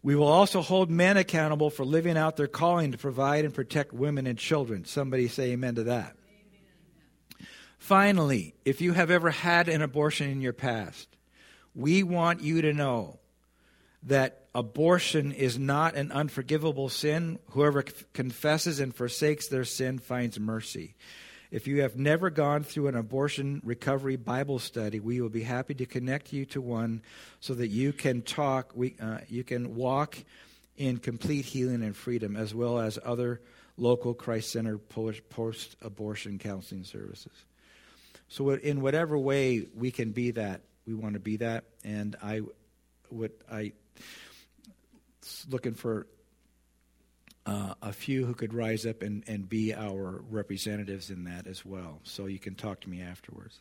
[0.03, 3.93] We will also hold men accountable for living out their calling to provide and protect
[3.93, 4.85] women and children.
[4.85, 6.15] Somebody say amen to that.
[7.81, 11.09] Finally, if you have ever had an abortion in your past,
[11.75, 13.19] we want you to know
[14.03, 17.39] that abortion is not an unforgivable sin.
[17.53, 20.95] Whoever confesses and forsakes their sin finds mercy.
[21.51, 25.75] If you have never gone through an abortion recovery Bible study, we will be happy
[25.75, 27.03] to connect you to one
[27.41, 30.19] so that you can talk, we, uh, you can walk
[30.77, 33.41] in complete healing and freedom, as well as other
[33.79, 37.33] local Christ centered post abortion counseling services.
[38.31, 41.65] So, in whatever way we can be that, we want to be that.
[41.85, 42.43] And I
[43.11, 43.73] would, I,
[45.49, 46.07] looking for
[47.45, 51.65] uh, a few who could rise up and, and be our representatives in that as
[51.65, 51.99] well.
[52.05, 53.59] So you can talk to me afterwards.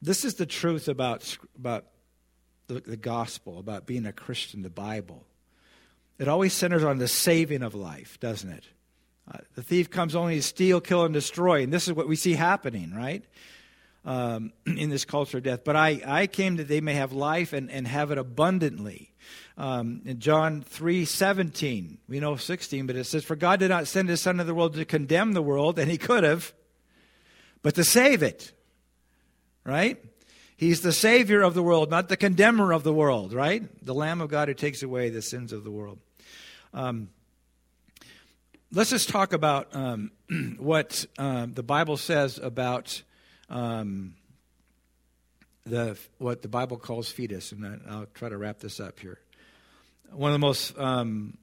[0.00, 1.84] This is the truth about, about
[2.68, 5.26] the, the gospel, about being a Christian, the Bible.
[6.18, 8.64] It always centers on the saving of life, doesn't it?
[9.30, 11.62] Uh, the thief comes only to steal, kill, and destroy.
[11.62, 13.24] And this is what we see happening, right?
[14.04, 15.64] Um, in this culture of death.
[15.64, 19.12] But I, I came that they may have life and, and have it abundantly.
[19.56, 23.86] Um, in John 3 17, we know 16, but it says, For God did not
[23.86, 26.52] send his Son into the world to condemn the world, and he could have,
[27.62, 28.52] but to save it.
[29.64, 30.04] Right?
[30.56, 33.62] He's the Savior of the world, not the condemner of the world, right?
[33.84, 35.98] The Lamb of God who takes away the sins of the world.
[36.72, 37.08] Um,
[38.74, 40.10] let's just talk about um,
[40.58, 43.02] what um, the Bible says about
[43.48, 44.14] um,
[45.64, 49.18] the what the Bible calls fetus, and I'll try to wrap this up here.
[50.10, 51.38] One of the most um,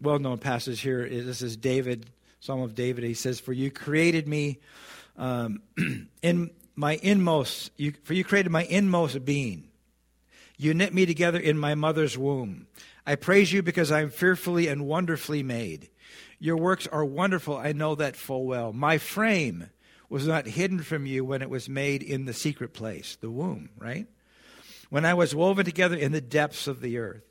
[0.00, 2.10] well-known passages here is this is David,
[2.40, 3.04] Psalm of David.
[3.04, 4.58] He says, "For you created me
[5.16, 5.62] um,
[6.22, 9.68] in my inmost, you, for you created my inmost being.
[10.58, 12.66] You knit me together in my mother's womb."
[13.06, 15.90] I praise you because I am fearfully and wonderfully made.
[16.38, 17.56] Your works are wonderful.
[17.56, 18.72] I know that full well.
[18.72, 19.70] My frame
[20.08, 23.70] was not hidden from you when it was made in the secret place, the womb,
[23.78, 24.06] right?
[24.90, 27.22] When I was woven together in the depths of the earth,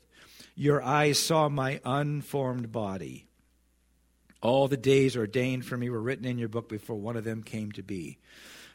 [0.54, 3.28] your eyes saw my unformed body.
[4.42, 7.42] All the days ordained for me were written in your book before one of them
[7.42, 8.18] came to be.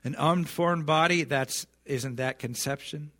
[0.03, 3.11] An unformed body, that's isn't that conception?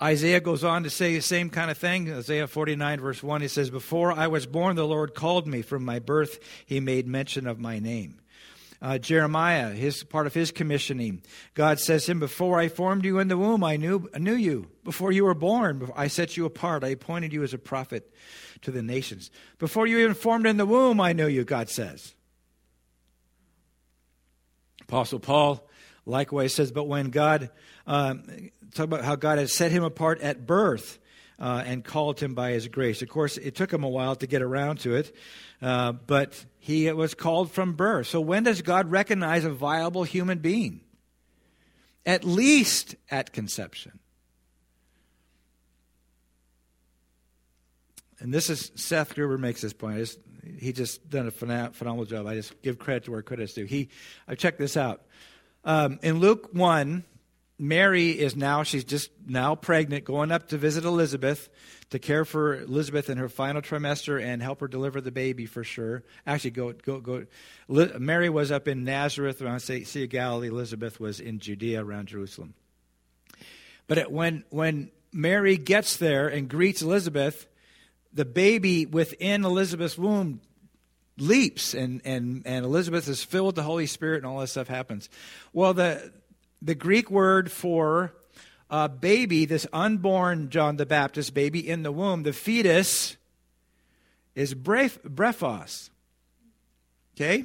[0.00, 2.12] Isaiah goes on to say the same kind of thing.
[2.12, 5.62] Isaiah 49, verse 1, he says, Before I was born, the Lord called me.
[5.62, 8.20] From my birth, he made mention of my name.
[8.82, 11.22] Uh, Jeremiah, his part of his commissioning,
[11.54, 14.68] God says to him, Before I formed you in the womb, I knew, knew you.
[14.84, 16.84] Before you were born, I set you apart.
[16.84, 18.12] I appointed you as a prophet
[18.62, 19.30] to the nations.
[19.58, 22.14] Before you even formed in the womb, I knew you, God says.
[24.82, 25.66] Apostle Paul
[26.04, 27.50] likewise says, But when God
[27.86, 30.98] um, talk about how God had set him apart at birth
[31.38, 33.02] uh, and called him by his grace.
[33.02, 35.14] Of course, it took him a while to get around to it,
[35.60, 38.06] uh, but he was called from birth.
[38.06, 40.80] So when does God recognize a viable human being?
[42.04, 43.98] At least at conception.
[48.18, 50.16] And this is Seth Gruber makes this point.
[50.58, 52.26] He just done a phenomenal job.
[52.26, 53.64] I just give credit to where credit's due.
[53.64, 53.90] He,
[54.26, 55.02] I checked this out.
[55.64, 57.04] Um, in Luke 1,
[57.58, 61.48] Mary is now, she's just now pregnant, going up to visit Elizabeth
[61.90, 65.64] to care for Elizabeth in her final trimester and help her deliver the baby for
[65.64, 66.02] sure.
[66.26, 67.26] Actually, go, go, go.
[67.68, 70.48] Mary was up in Nazareth around Sea of Galilee.
[70.48, 72.54] Elizabeth was in Judea around Jerusalem.
[73.86, 77.46] But it, when, when Mary gets there and greets Elizabeth,
[78.12, 80.40] the baby within Elizabeth's womb
[81.18, 84.68] leaps and, and, and Elizabeth is filled with the Holy Spirit and all this stuff
[84.68, 85.08] happens.
[85.52, 86.12] Well, the,
[86.66, 88.12] the Greek word for
[88.68, 93.16] a baby, this unborn John the Baptist baby in the womb, the fetus
[94.34, 95.90] is bref, brephos.
[97.14, 97.44] Okay?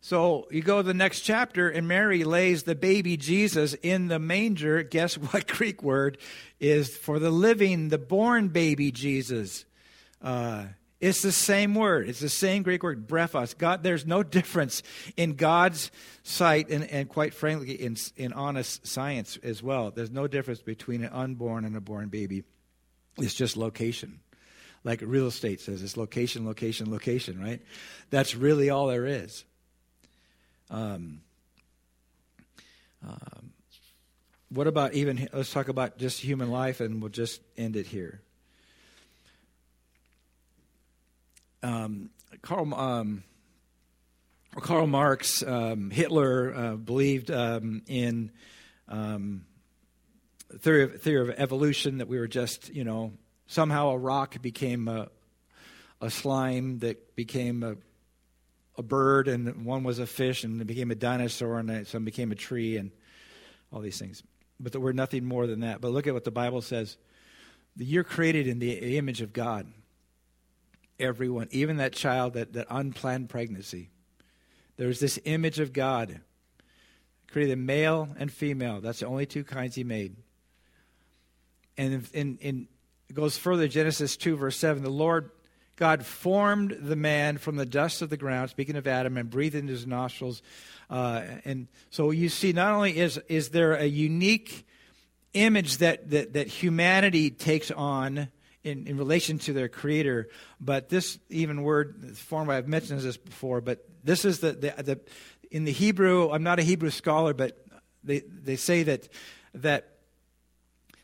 [0.00, 4.18] So you go to the next chapter, and Mary lays the baby Jesus in the
[4.18, 4.82] manger.
[4.82, 6.18] Guess what Greek word
[6.58, 9.64] is for the living, the born baby Jesus?
[10.20, 10.64] Uh,
[11.00, 12.08] it's the same word.
[12.08, 13.56] It's the same Greek word, brephos.
[13.56, 14.82] God, there's no difference
[15.16, 15.90] in God's
[16.22, 19.90] sight, and, and quite frankly, in, in honest science as well.
[19.90, 22.44] There's no difference between an unborn and a born baby.
[23.16, 24.20] It's just location.
[24.84, 27.62] Like real estate says, it's location, location, location, right?
[28.10, 29.44] That's really all there is.
[30.70, 31.22] Um,
[33.06, 33.52] um,
[34.50, 38.20] what about even, let's talk about just human life, and we'll just end it here.
[41.62, 42.10] Um,
[42.42, 43.24] Karl, um,
[44.56, 48.30] Karl Marx, um, Hitler uh, believed um, in
[48.88, 49.44] um,
[50.58, 53.12] theory of, theory of evolution that we were just, you know,
[53.46, 55.08] somehow a rock became a,
[56.00, 57.76] a slime that became a,
[58.78, 62.32] a bird, and one was a fish, and it became a dinosaur, and some became
[62.32, 62.90] a tree, and
[63.72, 64.22] all these things.
[64.58, 65.80] But we're nothing more than that.
[65.80, 66.96] But look at what the Bible says.
[67.76, 69.66] You're created in the image of God
[71.00, 73.90] everyone, even that child, that, that unplanned pregnancy.
[74.76, 76.20] There's this image of God,
[77.30, 78.80] created male and female.
[78.80, 80.16] That's the only two kinds He made.
[81.76, 82.68] And in, in,
[83.08, 84.82] it goes further, Genesis 2, verse 7.
[84.82, 85.30] The Lord
[85.76, 89.54] God formed the man from the dust of the ground, speaking of Adam, and breathed
[89.54, 90.42] into his nostrils.
[90.90, 94.66] Uh, and so you see, not only is, is there a unique
[95.32, 98.28] image that, that, that humanity takes on
[98.64, 100.28] in, in relation to their creator.
[100.60, 105.00] But this even word form I've mentioned this before, but this is the, the, the
[105.50, 107.64] in the Hebrew, I'm not a Hebrew scholar, but
[108.04, 109.08] they, they say that
[109.54, 109.86] that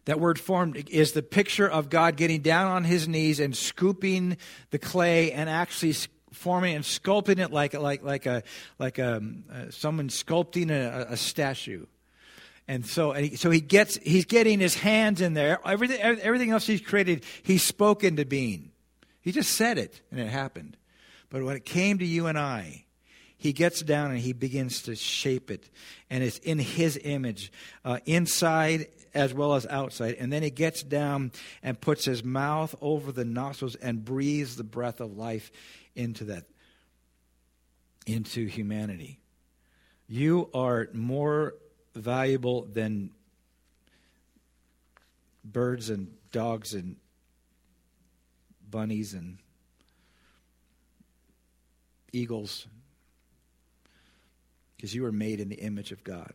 [0.04, 4.36] that word formed is the picture of God getting down on his knees and scooping
[4.70, 5.94] the clay and actually
[6.32, 8.44] forming and sculpting it like like like a
[8.78, 9.20] like a,
[9.52, 11.86] uh, someone sculpting a, a statue.
[12.68, 15.60] And so, and he, so he gets, he's getting his hands in there.
[15.64, 18.72] Everything, everything else he's created, he's spoken to being.
[19.20, 20.76] He just said it, and it happened.
[21.30, 22.84] But when it came to you and I,
[23.36, 25.68] he gets down and he begins to shape it.
[26.10, 27.52] And it's in his image,
[27.84, 30.16] uh, inside as well as outside.
[30.18, 34.64] And then he gets down and puts his mouth over the nostrils and breathes the
[34.64, 35.50] breath of life
[35.94, 36.44] into that,
[38.06, 39.20] into humanity.
[40.08, 41.54] You are more
[41.96, 43.10] valuable than
[45.44, 46.96] birds and dogs and
[48.70, 49.38] bunnies and
[52.12, 52.66] eagles
[54.76, 56.32] because you were made in the image of God.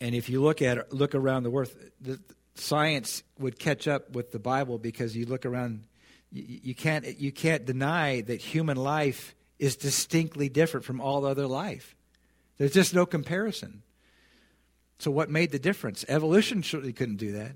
[0.00, 2.20] And if you look at look around the world, the,
[2.56, 5.86] science would catch up with the Bible because you look around,
[6.30, 11.46] you, you can't you can't deny that human life is distinctly different from all other
[11.46, 11.96] life.
[12.58, 13.82] There's just no comparison.
[14.98, 16.04] So, what made the difference?
[16.08, 17.52] Evolution certainly couldn't do that.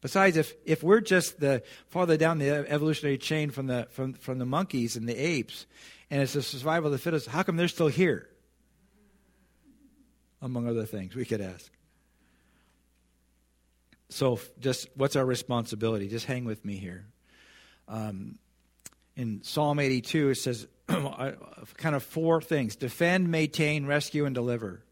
[0.00, 4.38] Besides, if, if we're just the farther down the evolutionary chain from the, from, from
[4.38, 5.66] the monkeys and the apes,
[6.10, 8.28] and it's the survival of the fittest, how come they're still here?
[10.40, 11.70] Among other things, we could ask.
[14.08, 16.08] So, just what's our responsibility?
[16.08, 17.06] Just hang with me here.
[17.86, 18.38] Um,
[19.14, 24.82] in Psalm 82, it says, kind of four things defend, maintain, rescue, and deliver.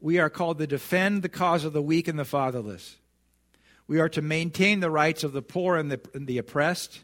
[0.00, 2.96] We are called to defend the cause of the weak and the fatherless.
[3.86, 7.00] We are to maintain the rights of the poor and the, and the oppressed.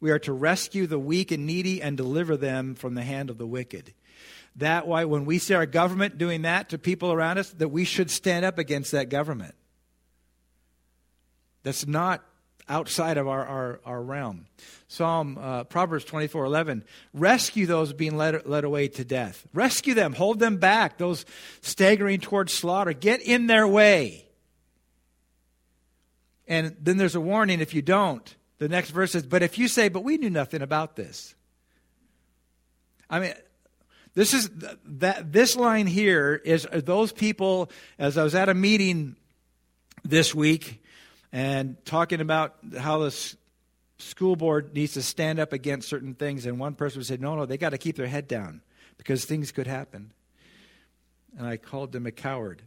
[0.00, 3.38] We are to rescue the weak and needy and deliver them from the hand of
[3.38, 3.94] the wicked.
[4.56, 7.84] That why when we see our government doing that to people around us, that we
[7.84, 9.54] should stand up against that government.
[11.62, 12.24] That's not
[12.68, 14.46] outside of our, our, our realm.
[14.88, 16.84] Psalm, uh, Proverbs 24 11.
[17.14, 19.46] Rescue those being led, led away to death.
[19.52, 21.24] Rescue them, hold them back, those
[21.60, 22.92] staggering towards slaughter.
[22.92, 24.26] Get in their way.
[26.46, 28.34] And then there's a warning if you don't.
[28.58, 31.34] The next verse says, But if you say, But we knew nothing about this.
[33.08, 33.34] I mean,
[34.14, 34.50] this is
[34.84, 39.16] that this line here is those people as I was at a meeting
[40.04, 40.81] this week
[41.32, 43.34] and talking about how the
[43.98, 46.44] school board needs to stand up against certain things.
[46.44, 48.60] And one person said, no, no, they got to keep their head down
[48.98, 50.12] because things could happen.
[51.36, 52.62] and I called them a coward.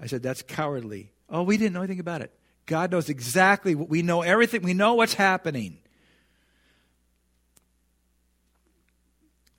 [0.00, 1.10] I said, That's cowardly.
[1.28, 2.32] Oh, we didn't know anything about it.
[2.66, 4.62] God knows exactly what we know, everything.
[4.62, 5.78] We know what's happening.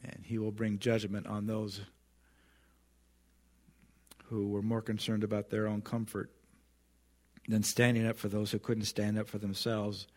[0.04, 1.82] And He will bring judgment on those
[4.26, 6.32] who were more concerned about their own comfort
[7.50, 10.08] than standing up for those who couldn't stand up for themselves.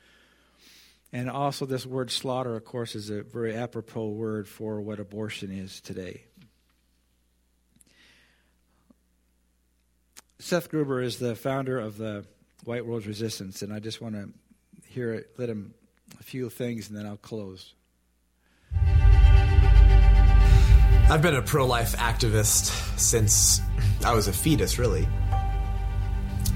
[1.12, 5.50] And also, this word slaughter, of course, is a very apropos word for what abortion
[5.50, 6.24] is today.
[10.38, 12.24] Seth Gruber is the founder of the
[12.64, 14.28] White Rose Resistance, and I just want to
[14.86, 15.74] hear it, let him
[16.18, 17.74] a few things, and then I'll close.
[21.10, 23.60] I've been a pro life activist since
[24.04, 25.06] I was a fetus, really.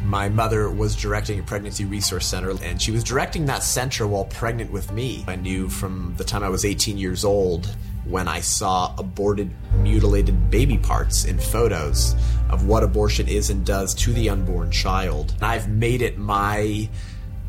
[0.07, 4.27] My mother was directing a pregnancy resource center, and she was directing that center while
[4.27, 5.25] pregnant with me.
[5.27, 10.49] I knew from the time I was 18 years old when I saw aborted, mutilated
[10.49, 12.15] baby parts in photos
[12.51, 15.35] of what abortion is and does to the unborn child.
[15.43, 16.89] I've made it my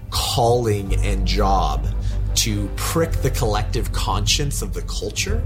[0.09, 1.85] calling and job
[2.37, 5.43] to prick the collective conscience of the culture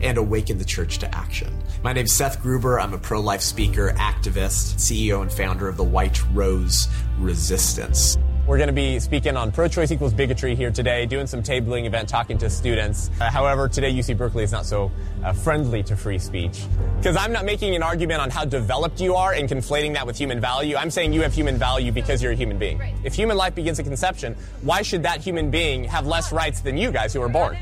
[0.00, 1.52] and awaken the church to action.
[1.82, 2.80] My name's Seth Gruber.
[2.80, 6.88] I'm a pro life speaker, activist, CEO, and founder of the White Rose
[7.18, 8.16] Resistance.
[8.46, 11.86] We're going to be speaking on pro choice equals bigotry here today, doing some tabling
[11.86, 13.10] event, talking to students.
[13.18, 14.92] Uh, however, today UC Berkeley is not so
[15.24, 16.64] uh, friendly to free speech.
[16.98, 20.18] Because I'm not making an argument on how developed you are and conflating that with
[20.18, 20.76] human value.
[20.76, 22.76] I'm saying you have human value because you're a human being.
[22.76, 22.94] Right.
[23.02, 26.76] If human life begins at conception, why should that human being have less rights than
[26.76, 27.56] you guys who are born?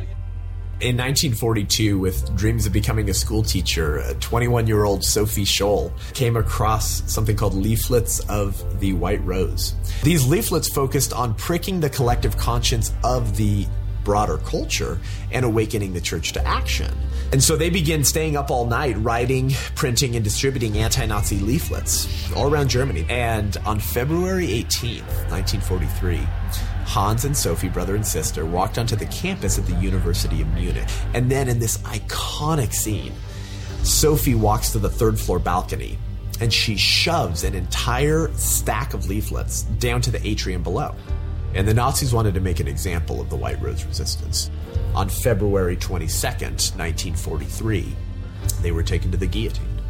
[0.82, 6.36] In 1942, with dreams of becoming a school teacher, 21 year old Sophie Scholl came
[6.36, 9.76] across something called Leaflets of the White Rose.
[10.02, 13.68] These leaflets focused on pricking the collective conscience of the
[14.02, 14.98] broader culture
[15.30, 16.92] and awakening the church to action.
[17.30, 22.32] And so they begin staying up all night writing, printing, and distributing anti Nazi leaflets
[22.34, 23.06] all around Germany.
[23.08, 26.26] And on February 18th, 1943,
[26.84, 30.88] Hans and Sophie, brother and sister, walked onto the campus at the University of Munich.
[31.14, 33.12] And then in this iconic scene,
[33.82, 35.98] Sophie walks to the third floor balcony
[36.40, 40.94] and she shoves an entire stack of leaflets down to the atrium below.
[41.54, 44.50] And the Nazis wanted to make an example of the White Rose Resistance.
[44.94, 47.94] On February 22nd, 1943,
[48.60, 49.80] they were taken to the guillotine.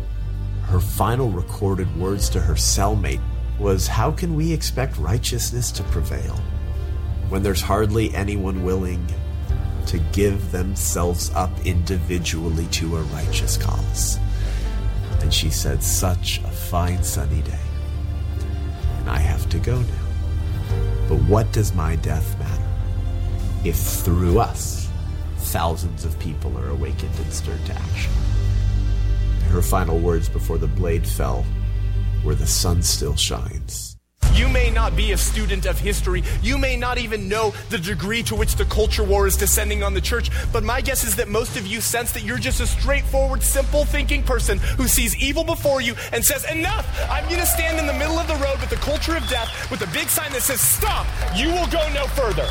[0.64, 3.22] Her final recorded words to her cellmate
[3.58, 6.38] was, How can we expect righteousness to prevail?
[7.32, 9.02] When there's hardly anyone willing
[9.86, 14.18] to give themselves up individually to a righteous cause.
[15.22, 17.64] And she said, Such a fine sunny day.
[18.98, 20.06] And I have to go now.
[21.08, 22.68] But what does my death matter
[23.64, 24.90] if through us
[25.38, 28.12] thousands of people are awakened and stirred to action?
[29.48, 31.46] Her final words before the blade fell
[32.22, 33.91] were, The sun still shines.
[34.34, 36.22] You may not be a student of history.
[36.42, 39.94] You may not even know the degree to which the culture war is descending on
[39.94, 40.30] the church.
[40.52, 43.84] But my guess is that most of you sense that you're just a straightforward, simple
[43.84, 46.86] thinking person who sees evil before you and says, Enough!
[47.10, 49.70] I'm going to stand in the middle of the road with the culture of death
[49.70, 51.06] with a big sign that says, Stop!
[51.36, 52.48] You will go no further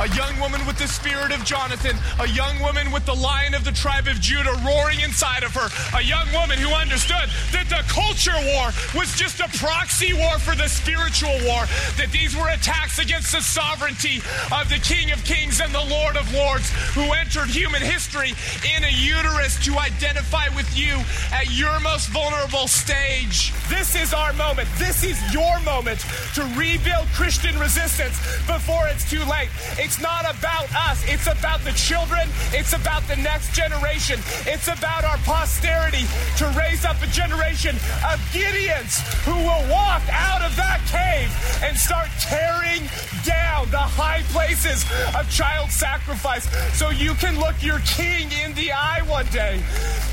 [0.00, 3.64] a young woman with the spirit of Jonathan, a young woman with the lion of
[3.64, 7.84] the tribe of Judah roaring inside of her, a young woman who understood that the
[7.86, 11.68] culture war was just a proxy war for the spiritual war,
[12.00, 16.16] that these were attacks against the sovereignty of the King of Kings and the Lord
[16.16, 18.32] of Lords who entered human history
[18.64, 20.96] in a uterus to identify with you
[21.32, 23.52] at your most vulnerable stage.
[23.68, 24.68] This is our moment.
[24.78, 26.00] This is your moment
[26.34, 29.52] to rebuild Christian resistance before it's too late.
[29.90, 31.02] It's not about us.
[31.08, 32.28] It's about the children.
[32.52, 34.20] It's about the next generation.
[34.46, 36.04] It's about our posterity
[36.36, 37.74] to raise up a generation
[38.06, 41.28] of Gideons who will walk out of that cave
[41.64, 42.82] and start tearing
[43.24, 44.84] down the high places
[45.18, 46.46] of child sacrifice
[46.78, 49.60] so you can look your king in the eye one day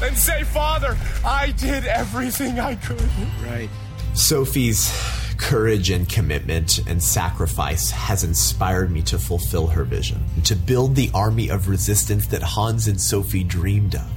[0.02, 3.08] and say, Father, I did everything I could.
[3.46, 3.70] Right.
[4.16, 4.90] Sophie's
[5.38, 11.12] courage and commitment and sacrifice has inspired me to fulfill her vision, to build the
[11.14, 14.12] army of resistance that Hans and Sophie dreamed of,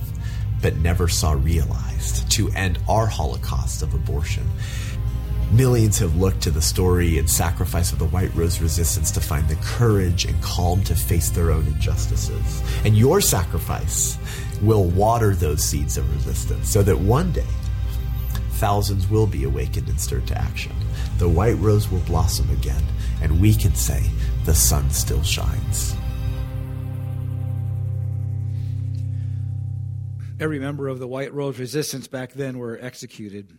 [0.62, 4.46] but never saw realized, to end our Holocaust of abortion.
[5.52, 9.48] Millions have looked to the story and sacrifice of the White Rose Resistance to find
[9.48, 12.62] the courage and calm to face their own injustices.
[12.84, 14.16] And your sacrifice
[14.62, 17.46] will water those seeds of resistance so that one day
[18.52, 20.72] thousands will be awakened and stirred to action.
[21.20, 22.82] The white rose will blossom again,
[23.22, 24.02] and we can say,
[24.44, 25.94] the sun still shines.
[30.40, 33.56] every member of the White Rose Resistance back then were executed.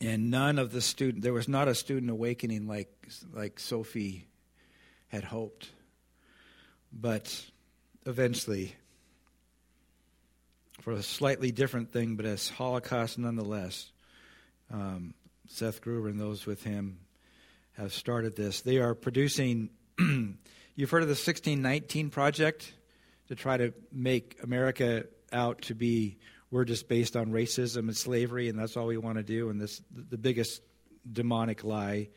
[0.00, 2.90] And none of the student, there was not a student awakening like,
[3.32, 4.26] like Sophie
[5.08, 5.70] had hoped.
[6.92, 7.44] But
[8.04, 8.74] eventually,
[10.80, 13.92] for a slightly different thing, but as Holocaust nonetheless,
[14.72, 15.14] um,
[15.46, 16.98] Seth Gruber and those with him
[17.72, 18.62] have started this.
[18.62, 22.72] They are producing, you've heard of the 1619 Project
[23.28, 26.18] to try to make America out to be
[26.50, 29.60] we're just based on racism and slavery and that's all we want to do and
[29.60, 30.62] this the biggest
[31.10, 32.08] demonic lie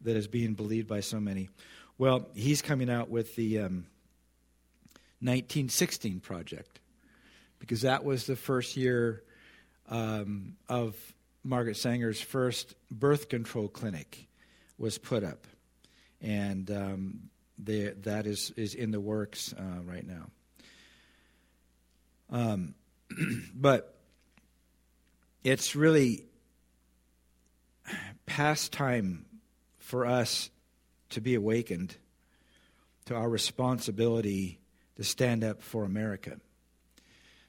[0.00, 1.50] that is being believed by so many
[1.98, 3.84] well he's coming out with the um,
[5.20, 6.80] 1916 project
[7.58, 9.22] because that was the first year
[9.90, 10.96] um, of
[11.44, 14.26] margaret sanger's first birth control clinic
[14.78, 15.46] was put up.
[16.20, 20.30] And um, they, that is, is in the works uh, right now.
[22.30, 22.74] Um,
[23.54, 23.94] but
[25.44, 26.24] it's really
[28.26, 29.26] past time
[29.78, 30.50] for us
[31.10, 31.96] to be awakened
[33.04, 34.58] to our responsibility
[34.96, 36.38] to stand up for America,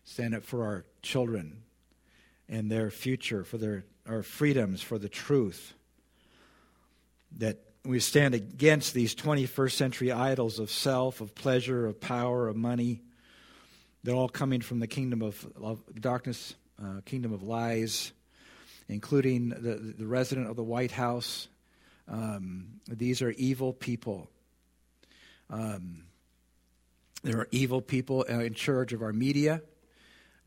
[0.04, 1.63] stand up for our children
[2.50, 5.74] and their future, for their our freedoms, for the truth.
[7.38, 12.56] That we stand against these 21st century idols of self, of pleasure, of power, of
[12.56, 13.02] money,
[14.04, 18.12] they're all coming from the kingdom of, of darkness, uh, kingdom of lies,
[18.90, 21.48] including the, the resident of the White House.
[22.10, 24.30] Um, these are evil people.
[25.50, 26.04] Um,
[27.24, 29.62] there are evil people in charge of our media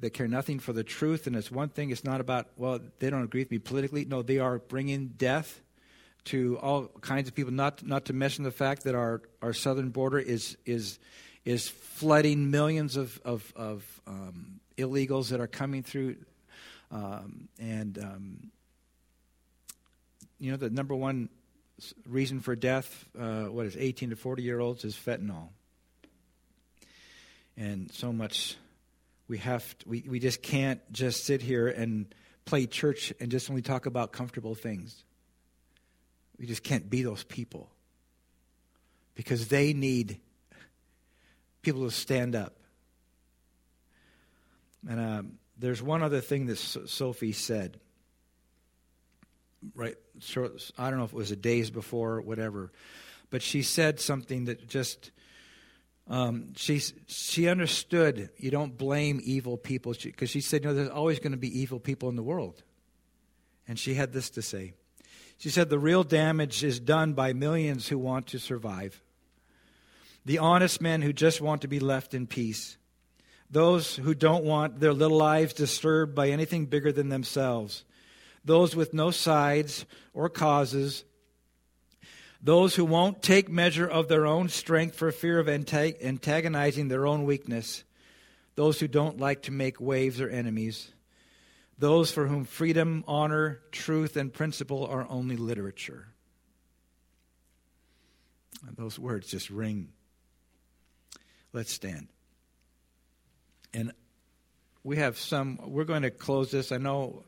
[0.01, 1.27] that care nothing for the truth.
[1.27, 4.05] And it's one thing, it's not about, well, they don't agree with me politically.
[4.05, 5.61] No, they are bringing death
[6.27, 9.91] to all kinds of people, not, not to mention the fact that our, our southern
[9.91, 10.99] border is, is
[11.47, 16.17] is flooding millions of, of, of um, illegals that are coming through.
[16.91, 18.51] Um, and, um,
[20.41, 21.31] you know, the number one
[22.05, 25.51] reason for death, uh, what is 18 to 40 year olds, is fentanyl.
[27.57, 28.57] And so much
[29.29, 32.15] we have, to, we, we just can't just sit here and
[32.45, 35.05] play church and just only talk about comfortable things.
[36.39, 37.71] We just can't be those people
[39.15, 40.21] because they need
[41.63, 42.55] people to stand up.
[44.89, 47.81] And um, there's one other thing that Sophie said.
[49.75, 52.71] Right, short, I don't know if it was a days before or whatever,
[53.31, 55.11] but she said something that just
[56.09, 58.31] um, she she understood.
[58.37, 61.39] You don't blame evil people because she, she said, "You know, there's always going to
[61.39, 62.63] be evil people in the world."
[63.69, 64.75] And she had this to say.
[65.39, 69.03] She said, "The real damage is done by millions who want to survive."
[70.27, 72.77] the honest men who just want to be left in peace,
[73.49, 77.85] those who don't want their little lives disturbed by anything bigger than themselves,
[78.45, 81.05] those with no sides or causes,
[82.43, 87.25] those who won't take measure of their own strength for fear of antagonizing their own
[87.25, 87.85] weakness,
[88.55, 90.93] those who don't like to make waves or enemies,
[91.79, 96.09] those for whom freedom, honor, truth, and principle are only literature.
[98.67, 99.91] And those words just ring
[101.57, 102.09] Let's stand.
[103.73, 103.93] And
[104.85, 106.71] we have some, we're going to close this.
[106.71, 107.25] I know,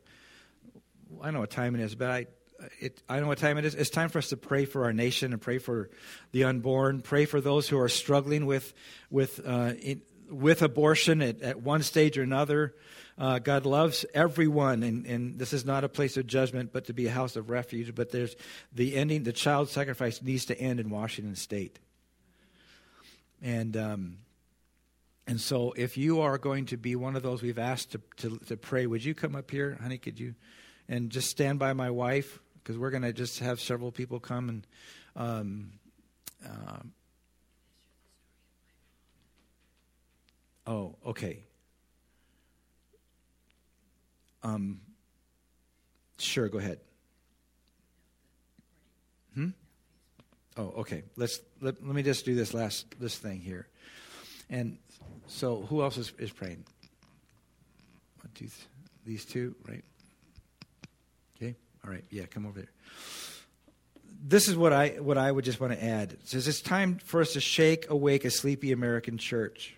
[1.23, 2.27] I know what time it is, but I,
[2.81, 3.75] it, I don't know what time it is.
[3.75, 5.91] It's time for us to pray for our nation and pray for
[6.33, 7.01] the unborn.
[7.01, 8.73] Pray for those who are struggling with
[9.11, 12.75] with uh, in, with abortion at, at one stage or another.
[13.17, 16.93] Uh, God loves everyone, and, and this is not a place of judgment, but to
[16.93, 17.95] be a house of refuge.
[17.95, 18.37] But there's
[18.73, 19.25] the ending.
[19.25, 21.79] The child sacrifice needs to end in Washington State.
[23.43, 24.19] And um,
[25.29, 28.39] and so, if you are going to be one of those we've asked to, to,
[28.47, 29.99] to pray, would you come up here, honey?
[29.99, 30.35] Could you,
[30.89, 34.51] and just stand by my wife because we're going to just have several people come
[34.51, 34.67] and.
[35.17, 35.73] Um,
[36.45, 36.83] uh,
[40.67, 41.45] oh, okay.
[44.43, 44.83] Um,
[46.19, 46.81] sure, go ahead.
[49.33, 49.49] Hmm?
[50.59, 51.05] Oh, okay.
[51.17, 53.67] Let's let, let me just do this last this thing here.
[54.51, 54.77] And
[55.27, 56.65] so, who else is, is praying?
[58.21, 58.53] One, th-
[59.07, 59.85] these two, right?
[61.89, 62.05] All right.
[62.11, 62.71] Yeah, come over there.
[64.23, 66.13] This is what I what I would just want to add.
[66.13, 69.75] It says it's time for us to shake awake a sleepy American church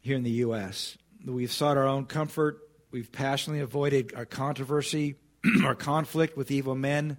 [0.00, 0.96] here in the U.S.
[1.26, 2.60] We've sought our own comfort.
[2.92, 5.16] We've passionately avoided our controversy,
[5.64, 7.16] our conflict with evil men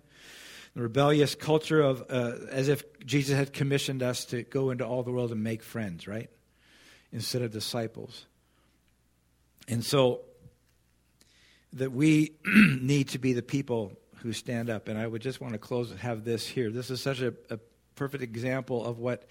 [0.73, 5.03] the rebellious culture of uh, as if Jesus had commissioned us to go into all
[5.03, 6.29] the world and make friends, right?
[7.11, 8.27] Instead of disciples.
[9.67, 10.21] And so
[11.73, 14.87] that we need to be the people who stand up.
[14.87, 16.69] And I would just want to close have this here.
[16.69, 17.59] This is such a, a
[17.95, 19.27] perfect example of what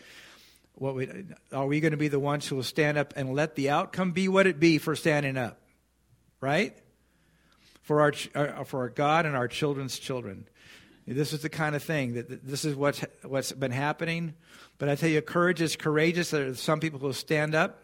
[0.74, 3.55] what we are we going to be the ones who will stand up and let
[3.55, 5.61] the outcome be what it be for standing up,
[6.41, 6.76] right?
[7.82, 10.49] For our, our for our God and our children's children.
[11.07, 14.34] This is the kind of thing that this is what's what's been happening.
[14.78, 16.30] But I tell you, courage is courageous.
[16.30, 17.82] There are some people who stand up.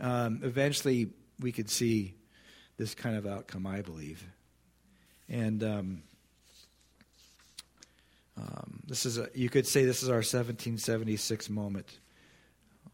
[0.00, 2.14] Um, eventually, we could see
[2.78, 4.24] this kind of outcome, I believe.
[5.28, 6.02] And um,
[8.38, 11.98] um, this is a, you could say this is our 1776 moment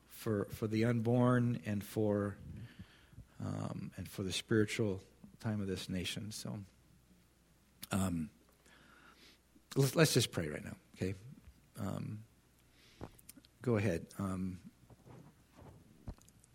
[0.09, 2.35] for for the unborn and for
[3.45, 5.01] um, and for the spiritual
[5.41, 6.33] time of this nation.
[6.33, 6.59] So,
[7.93, 8.31] um,
[9.77, 10.77] let's, let's, just pray right now.
[10.97, 11.15] Okay,
[11.79, 12.21] um,
[13.61, 14.07] go ahead.
[14.19, 14.59] Um,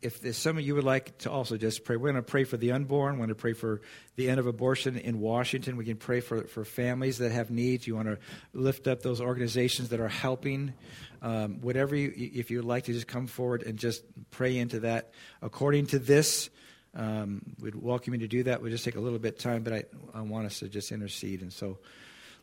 [0.02, 2.46] if there's some of you would like to also just pray, we're going to pray
[2.46, 3.14] for the unborn.
[3.14, 3.82] We're going to pray for
[4.16, 5.76] the end of abortion in Washington.
[5.76, 7.86] We can pray for, for families that have needs.
[7.86, 8.18] You want to
[8.54, 10.74] lift up those organizations that are helping.
[11.22, 14.82] Um, whatever you, if you would like to just come forward and just pray into
[14.82, 16.50] that according to this.
[16.96, 18.62] Um, we'd welcome you to do that.
[18.62, 19.84] We just take a little bit of time, but I,
[20.14, 21.42] I want us to just intercede.
[21.42, 21.78] And so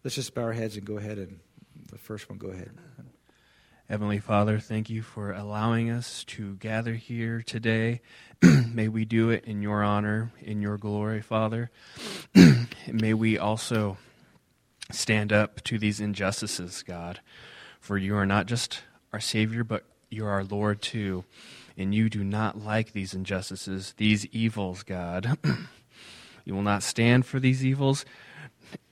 [0.04, 1.18] let's just bow our heads and go ahead.
[1.18, 1.40] And
[1.90, 2.70] the first one, go ahead.
[3.88, 8.00] Heavenly Father, thank you for allowing us to gather here today.
[8.42, 11.70] May we do it in your honor, in your glory, Father.
[12.92, 13.96] May we also
[14.90, 17.20] stand up to these injustices, God.
[17.78, 18.82] For you are not just
[19.12, 21.22] our Savior, but you're our Lord too.
[21.76, 25.38] And you do not like these injustices, these evils, God.
[26.44, 28.04] you will not stand for these evils.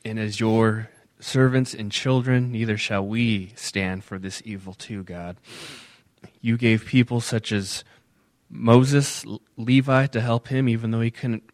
[0.05, 0.88] And as your
[1.25, 5.37] servants and children, neither shall we stand for this evil too, God.
[6.41, 7.83] You gave people such as
[8.51, 9.25] Moses,
[9.57, 11.45] Levi, to help him, even though he couldn't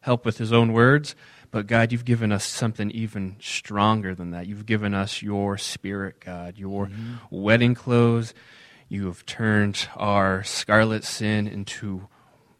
[0.00, 1.16] help with his own words.
[1.50, 4.46] But God, you've given us something even stronger than that.
[4.46, 7.14] You've given us your spirit, God, your mm-hmm.
[7.30, 8.32] wedding clothes.
[8.88, 12.08] You have turned our scarlet sin into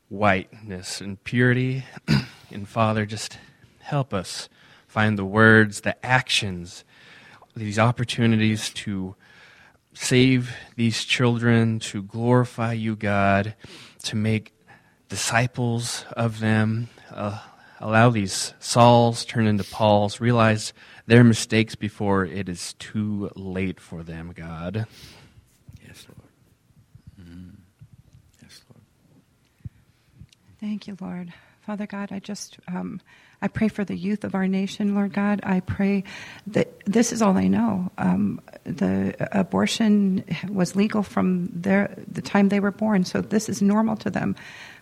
[0.09, 1.84] whiteness and purity.
[2.51, 3.38] and Father, just
[3.78, 4.49] help us
[4.93, 6.84] find the words, the actions,
[7.57, 9.16] these opportunities to
[9.95, 13.55] save these children, to glorify you, God,
[14.03, 14.53] to make
[15.09, 16.90] disciples of them.
[17.11, 17.38] Uh,
[17.80, 20.74] allow these Sauls turn into Pauls, realize
[21.07, 24.86] their mistakes before it is too late for them, God.
[25.82, 27.28] Yes, Lord.
[27.30, 27.55] Mm.
[28.43, 28.84] Yes, Lord.
[30.61, 31.32] Thank you, Lord.
[31.62, 33.01] Father God, I just um,
[33.43, 35.40] I pray for the youth of our nation, Lord God.
[35.43, 36.05] I pray
[36.47, 37.90] that this is all I know.
[37.99, 43.61] Um, the abortion was legal from their, the time they were born, so this is
[43.61, 44.36] normal to them.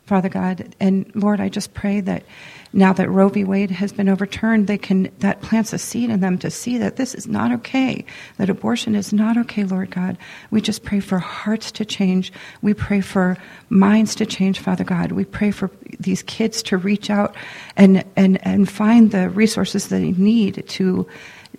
[0.05, 0.75] Father God.
[0.81, 2.25] And Lord, I just pray that
[2.73, 3.45] now that Roe v.
[3.45, 6.97] Wade has been overturned, they can that plants a seed in them to see that
[6.97, 8.05] this is not okay,
[8.39, 10.17] that abortion is not okay, Lord God.
[10.51, 12.33] We just pray for hearts to change.
[12.63, 13.37] We pray for
[13.69, 15.13] minds to change, Father God.
[15.13, 17.35] We pray for these kids to reach out
[17.77, 21.07] and and, and find the resources they need to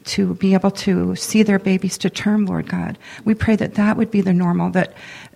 [0.04, 2.98] to be able to see their babies to term, Lord God.
[3.26, 4.94] We pray that that would be the normal, that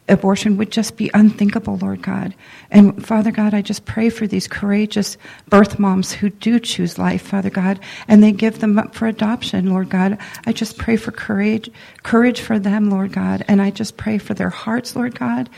[0.07, 2.35] abortion would just be unthinkable, Lord God.
[2.69, 5.17] And Father God, I just pray for these courageous
[5.49, 9.69] birth moms who do choose life, Father God, and they give them up for adoption,
[9.69, 10.17] Lord God.
[10.45, 11.71] I just pray for courage,
[12.03, 15.49] courage for them, Lord God, and I just pray for their hearts, Lord God.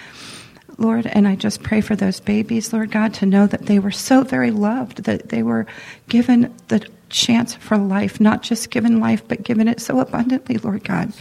[0.77, 3.91] Lord, and I just pray for those babies, Lord God, to know that they were
[3.91, 5.65] so very loved, that they were
[6.07, 10.83] given the chance for life, not just given life, but given it so abundantly, Lord
[10.83, 11.13] God.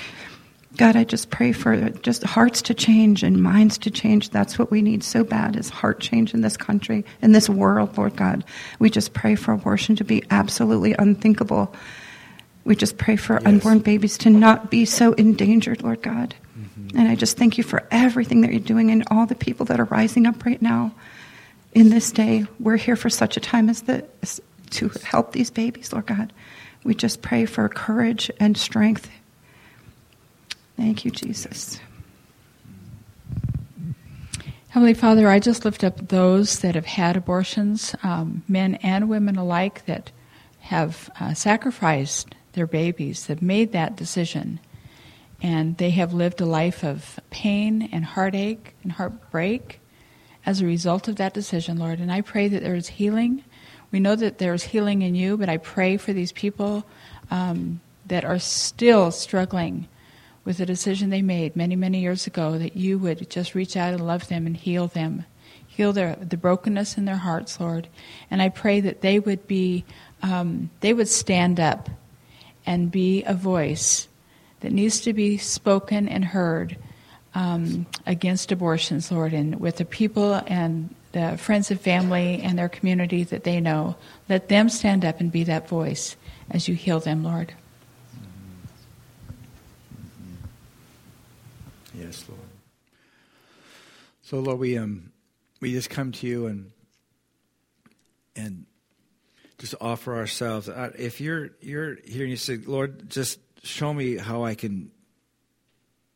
[0.77, 4.31] God, I just pray for just hearts to change and minds to change.
[4.31, 7.97] That's what we need so bad is heart change in this country, in this world,
[7.97, 8.45] Lord God.
[8.79, 11.74] We just pray for abortion to be absolutely unthinkable.
[12.64, 13.47] We just pray for yes.
[13.47, 16.35] unborn babies to not be so endangered, Lord God.
[16.59, 16.99] Mm-hmm.
[16.99, 19.81] And I just thank you for everything that you're doing and all the people that
[19.81, 20.95] are rising up right now
[21.72, 22.45] in this day.
[22.61, 26.33] We're here for such a time as this to help these babies, Lord God.
[26.85, 29.09] We just pray for courage and strength
[30.77, 31.81] Thank you, Jesus.
[34.68, 39.37] Heavenly Father, I just lift up those that have had abortions, um, men and women
[39.37, 40.11] alike, that
[40.61, 44.61] have uh, sacrificed their babies, that made that decision.
[45.41, 49.81] And they have lived a life of pain and heartache and heartbreak
[50.45, 51.99] as a result of that decision, Lord.
[51.99, 53.45] And I pray that there is healing.
[53.91, 56.85] We know that there is healing in you, but I pray for these people
[57.31, 59.89] um, that are still struggling
[60.47, 63.92] with a decision they made many, many years ago that you would just reach out
[63.92, 65.26] and love them and heal them.
[65.66, 67.88] Heal their, the brokenness in their hearts, Lord.
[68.30, 69.84] And I pray that they would be,
[70.22, 71.90] um, they would stand up
[72.64, 74.07] and be a voice
[74.61, 76.78] that needs to be spoken and heard
[77.34, 82.68] um, against abortions, Lord, and with the people and the friends and family and their
[82.68, 83.97] community that they know.
[84.28, 86.16] Let them stand up and be that voice
[86.51, 87.53] as you heal them, Lord.
[91.99, 92.40] Yes, Lord.
[94.22, 95.12] So, Lord, we um,
[95.61, 96.72] we just come to you and
[98.34, 98.66] and
[99.59, 100.68] just offer ourselves.
[100.99, 104.90] If you're you're here and you say, Lord, just show me how I can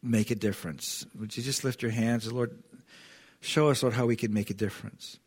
[0.02, 1.06] make a difference.
[1.18, 2.62] Would you just lift your hands, Lord?
[3.40, 5.18] Show us, Lord, how we can make a difference.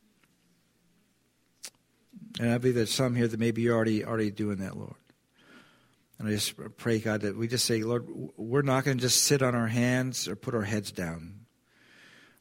[2.40, 4.96] And I believe there's some here that maybe you're already already doing that, Lord.
[6.20, 8.06] And I just pray, God, that we just say, Lord,
[8.38, 11.46] we're not going to just sit on our hands or put our heads down.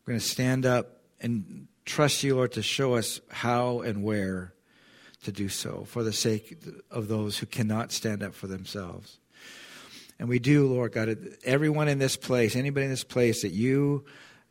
[0.04, 4.54] We're going to stand up and trust you, Lord, to show us how and where
[5.24, 6.56] to do so for the sake
[6.90, 9.18] of those who cannot stand up for themselves.
[10.18, 14.04] And we do, Lord God, everyone in this place, anybody in this place that you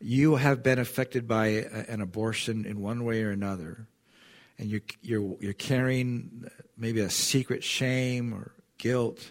[0.04, 3.86] you have been affected by an abortion in one way or another,
[4.58, 8.52] and you're you're you're carrying maybe a secret shame or
[8.82, 9.30] guilt.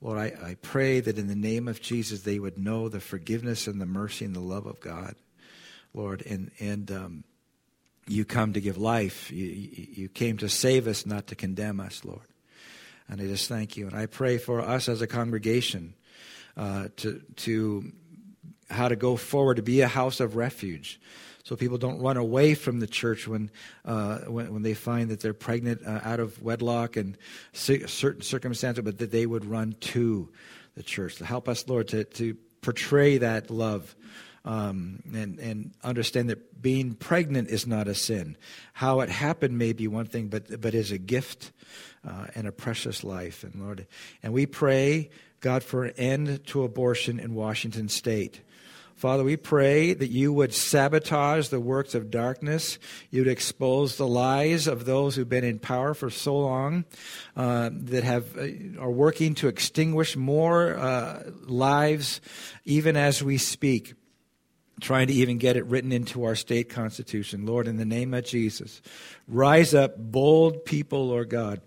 [0.00, 3.68] Lord, I, I pray that in the name of Jesus they would know the forgiveness
[3.68, 5.14] and the mercy and the love of God,
[5.94, 7.24] Lord, and and um,
[8.06, 9.30] you come to give life.
[9.30, 12.26] You, you came to save us, not to condemn us, Lord.
[13.08, 13.86] And I just thank you.
[13.86, 15.94] And I pray for us as a congregation
[16.56, 17.92] uh, to, to
[18.68, 21.00] how to go forward to be a house of refuge.
[21.44, 23.50] So people don't run away from the church when,
[23.84, 27.18] uh, when, when, they find that they're pregnant uh, out of wedlock and
[27.52, 30.32] certain circumstances, but that they would run to
[30.74, 31.16] the church.
[31.16, 33.94] To help us, Lord, to, to portray that love
[34.46, 38.38] um, and, and understand that being pregnant is not a sin.
[38.72, 41.52] How it happened may be one thing, but, but is a gift
[42.06, 43.44] uh, and a precious life.
[43.44, 43.86] And Lord,
[44.22, 48.40] and we pray, God, for an end to abortion in Washington State.
[49.04, 52.78] Father, we pray that you would sabotage the works of darkness.
[53.10, 56.86] You'd expose the lies of those who've been in power for so long,
[57.36, 62.22] uh, that have uh, are working to extinguish more uh, lives,
[62.64, 63.92] even as we speak
[64.80, 67.44] trying to even get it written into our state constitution.
[67.44, 68.80] Lord, in the name of Jesus,
[69.28, 71.60] rise up bold people, Lord God.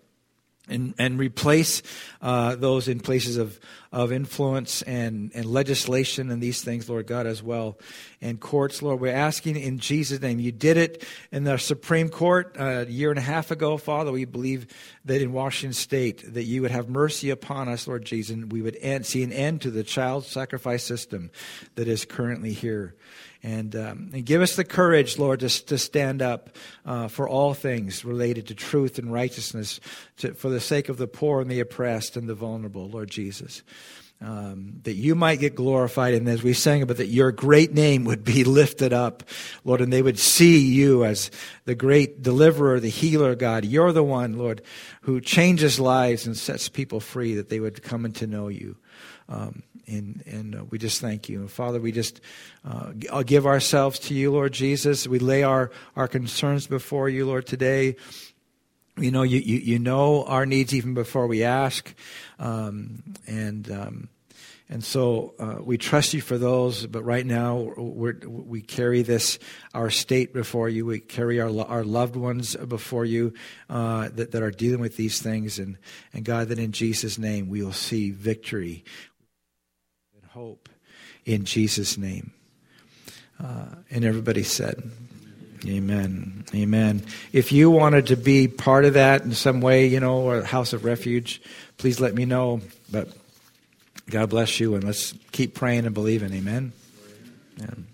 [0.70, 1.82] And, and replace
[2.22, 3.58] uh, those in places of,
[3.94, 7.78] of influence and, and legislation and these things, Lord God, as well.
[8.20, 10.40] And courts, Lord, we're asking in Jesus' name.
[10.40, 14.12] You did it in the Supreme Court uh, a year and a half ago, Father.
[14.12, 14.68] We believe
[15.06, 18.62] that in Washington State that you would have mercy upon us, Lord Jesus, and we
[18.62, 21.32] would end, see an end to the child sacrifice system
[21.76, 22.94] that is currently here.
[23.44, 26.50] And, um, and give us the courage, Lord, to, to stand up
[26.86, 29.80] uh, for all things related to truth and righteousness
[30.18, 33.62] to, for the sake of the poor and the oppressed and the vulnerable, Lord Jesus.
[34.20, 38.04] Um, that you might get glorified, and as we sang about that, your great name
[38.06, 39.22] would be lifted up,
[39.64, 41.30] Lord, and they would see you as
[41.66, 43.64] the great deliverer, the healer, God.
[43.64, 44.64] You're the one, Lord,
[45.02, 48.76] who changes lives and sets people free, that they would come and to know you.
[49.30, 51.48] Um, and and uh, we just thank you.
[51.48, 52.22] Father, we just
[52.66, 52.92] uh,
[53.24, 55.08] give ourselves to you, Lord Jesus.
[55.08, 57.96] We lay our, our concerns before you, Lord, today.
[58.98, 61.94] You know, you, you, you know our needs even before we ask.
[62.40, 64.10] Um, and um,
[64.70, 69.40] and so uh, we trust you for those, but right now we carry this,
[69.74, 70.86] our state before you.
[70.86, 73.34] We carry our, our loved ones before you
[73.70, 75.58] uh, that, that are dealing with these things.
[75.58, 75.78] And,
[76.12, 78.84] and God, that in Jesus' name we will see victory
[80.38, 80.70] hope
[81.26, 82.32] in Jesus' name.
[83.44, 84.84] Uh, and everybody said,
[85.66, 86.46] Amen.
[86.54, 87.04] Amen.
[87.34, 90.74] If you wanted to be part of that in some way, you know, or House
[90.74, 91.42] of Refuge,
[91.78, 92.62] please let me know.
[92.92, 93.10] But
[94.12, 96.32] God bless you, and let's keep praying and believing.
[96.32, 96.72] Amen.
[97.60, 97.88] Amen.